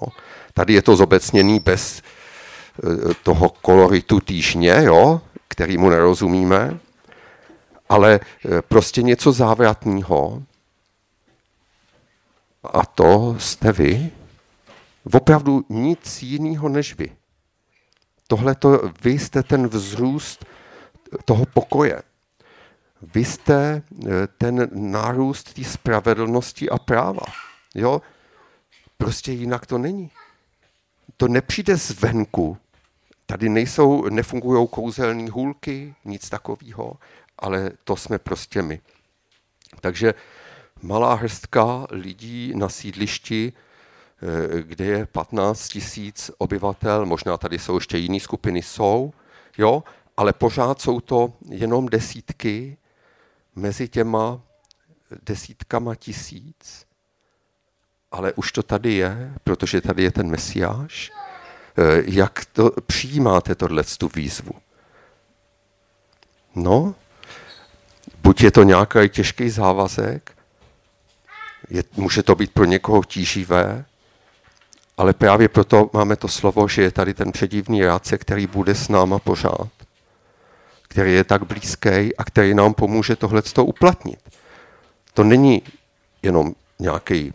Tady 0.55 0.73
je 0.73 0.83
to 0.83 0.97
zobecněný 0.97 1.61
bez 1.61 2.03
eh, 2.03 3.15
toho 3.23 3.49
koloritu 3.49 4.21
týžně, 4.21 4.81
jo, 4.85 5.21
kterýmu 5.49 5.91
nerozumíme, 5.91 6.79
ale 7.89 8.15
e, 8.15 8.63
prostě 8.63 9.03
něco 9.03 9.33
závratného. 9.33 10.43
A 12.65 12.87
to 12.87 13.37
jste 13.39 13.73
vy. 13.73 14.11
Opravdu 15.13 15.65
nic 15.69 16.23
jiného 16.23 16.69
než 16.69 16.97
vy. 16.97 17.17
Tohle 18.27 18.55
to, 18.55 18.93
vy 19.03 19.11
jste 19.11 19.43
ten 19.43 19.69
vzrůst 19.69 20.45
toho 21.25 21.47
pokoje. 21.47 22.03
Vy 23.15 23.25
jste 23.25 23.63
e, 23.63 23.83
ten 24.39 24.69
nárůst 24.73 25.55
té 25.55 25.65
spravedlnosti 25.65 26.71
a 26.71 26.79
práva. 26.79 27.23
Jo? 27.75 28.03
Prostě 28.99 29.33
jinak 29.33 29.67
to 29.67 29.79
není. 29.79 30.11
To 31.17 31.29
nepřijde 31.29 31.77
zvenku. 31.77 32.59
Tady 33.27 33.49
nejsou, 33.49 34.09
nefungují 34.09 34.69
kouzelné 34.69 35.31
hůlky, 35.31 35.95
nic 36.05 36.29
takového 36.29 36.97
ale 37.39 37.71
to 37.85 37.97
jsme 37.97 38.19
prostě 38.19 38.63
my. 38.63 38.81
Takže 39.81 40.15
malá 40.83 41.15
hrstka 41.15 41.87
lidí 41.91 42.53
na 42.57 42.69
sídlišti, 42.69 43.53
eh, 43.57 43.61
kde 44.61 44.85
je 44.85 45.07
15 45.07 45.69
tisíc 45.69 46.31
obyvatel, 46.39 47.07
možná 47.07 47.37
tady 47.37 47.59
jsou 47.59 47.75
ještě 47.75 47.99
jiné 47.99 48.21
skupiny, 48.21 48.63
jsou, 48.63 49.13
jo, 49.59 49.83
ale 50.17 50.33
pořád 50.33 50.81
jsou 50.81 51.01
to 51.01 51.33
jenom 51.49 51.89
desítky 51.89 52.77
mezi 53.57 53.89
těma 53.89 54.41
desítkama 55.23 55.95
tisíc, 55.95 56.87
ale 58.11 58.33
už 58.33 58.53
to 58.53 58.63
tady 58.63 58.95
je, 58.95 59.35
protože 59.45 59.81
tady 59.81 60.03
je 60.03 60.11
ten 60.11 60.31
mesiáš. 60.31 61.11
Eh, 61.79 62.03
jak 62.07 62.45
to 62.45 62.71
přijímáte 62.87 63.55
tohle 63.55 63.85
tu 63.99 64.09
výzvu? 64.15 64.53
No, 66.55 66.95
Buď 68.23 68.43
je 68.43 68.51
to 68.51 68.63
nějaký 68.63 69.09
těžký 69.09 69.51
závazek, 69.51 70.37
je, 71.71 71.85
může 71.97 72.23
to 72.23 72.35
být 72.35 72.53
pro 72.53 72.65
někoho 72.65 73.05
tíživé, 73.05 73.85
ale 74.99 75.13
právě 75.13 75.49
proto 75.49 75.91
máme 75.93 76.17
to 76.17 76.29
slovo, 76.29 76.69
že 76.69 76.83
je 76.83 76.91
tady 76.91 77.15
ten 77.15 77.33
předivný 77.33 77.85
rádce, 77.85 78.19
který 78.19 78.47
bude 78.47 78.75
s 78.75 78.89
náma 78.89 79.19
pořád, 79.19 79.69
který 80.83 81.13
je 81.13 81.25
tak 81.25 81.45
blízký 81.47 82.17
a 82.17 82.25
který 82.25 82.55
nám 82.55 82.75
pomůže 82.75 83.17
tohleto 83.17 83.65
uplatnit. 83.65 84.19
To 85.15 85.25
není 85.25 85.63
jenom 86.23 86.55
nějaký 86.79 87.35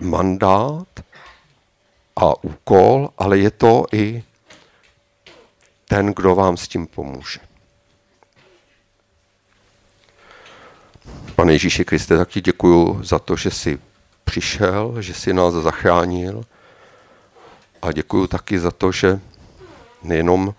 mandát 0.00 0.88
a 2.16 2.44
úkol, 2.44 3.10
ale 3.18 3.38
je 3.38 3.50
to 3.50 3.84
i 3.92 4.24
ten, 5.88 6.06
kdo 6.06 6.34
vám 6.34 6.56
s 6.56 6.68
tím 6.68 6.86
pomůže. 6.86 7.40
Pane 11.36 11.52
Ježíši 11.52 11.84
Kriste, 11.84 12.16
tak 12.16 12.28
ti 12.28 12.40
děkuju 12.40 13.02
za 13.02 13.18
to, 13.18 13.36
že 13.36 13.50
jsi 13.50 13.78
přišel, 14.24 15.02
že 15.02 15.14
jsi 15.14 15.32
nás 15.32 15.54
zachránil 15.54 16.44
a 17.84 17.92
děkuju 17.92 18.26
taky 18.26 18.58
za 18.58 18.70
to, 18.70 18.92
že 18.92 19.20
nejenom 20.02 20.54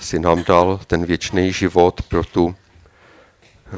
si 0.00 0.18
nám 0.18 0.44
dal 0.44 0.80
ten 0.86 1.04
věčný 1.04 1.52
život 1.52 2.02
pro 2.02 2.24
tu 2.24 2.56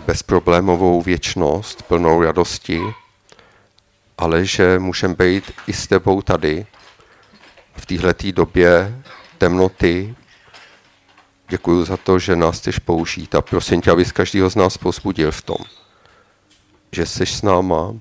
bezproblémovou 0.06 1.02
věčnost, 1.02 1.82
plnou 1.82 2.22
radosti, 2.22 2.80
ale 4.18 4.44
že 4.44 4.78
můžeme 4.78 5.14
být 5.14 5.52
i 5.66 5.72
s 5.72 5.86
tebou 5.86 6.22
tady 6.22 6.66
v 7.76 7.86
této 7.86 8.32
době 8.32 9.02
temnoty. 9.38 10.14
Děkuji 11.48 11.84
za 11.84 11.96
to, 11.96 12.18
že 12.18 12.36
nás 12.36 12.58
chceš 12.58 12.78
použít 12.78 13.34
a 13.34 13.42
prosím 13.42 13.80
tě, 13.80 13.90
abys 13.90 14.12
každýho 14.12 14.50
z 14.50 14.56
nás 14.56 14.78
pozbudil 14.78 15.32
v 15.32 15.42
tom, 15.42 15.58
že 16.92 17.06
jsi 17.06 17.26
s 17.26 17.42
náma, 17.42 17.94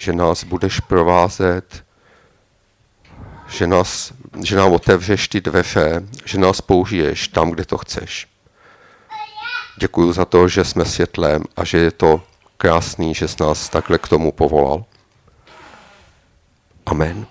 že 0.00 0.12
nás 0.12 0.44
budeš 0.44 0.80
provázet, 0.80 1.84
že, 3.54 3.66
nás, 3.66 4.12
že 4.44 4.56
nám 4.56 4.72
otevřeš 4.72 5.28
ty 5.28 5.40
dveře, 5.40 6.02
že 6.24 6.38
nás 6.38 6.60
použiješ 6.60 7.28
tam, 7.28 7.50
kde 7.50 7.64
to 7.64 7.78
chceš. 7.78 8.28
Děkuji 9.78 10.12
za 10.12 10.24
to, 10.24 10.48
že 10.48 10.64
jsme 10.64 10.84
světlem 10.84 11.44
a 11.56 11.64
že 11.64 11.78
je 11.78 11.90
to 11.90 12.22
krásný, 12.56 13.14
že 13.14 13.28
jsi 13.28 13.36
nás 13.40 13.68
takhle 13.68 13.98
k 13.98 14.08
tomu 14.08 14.32
povolal. 14.32 14.84
Amen. 16.86 17.26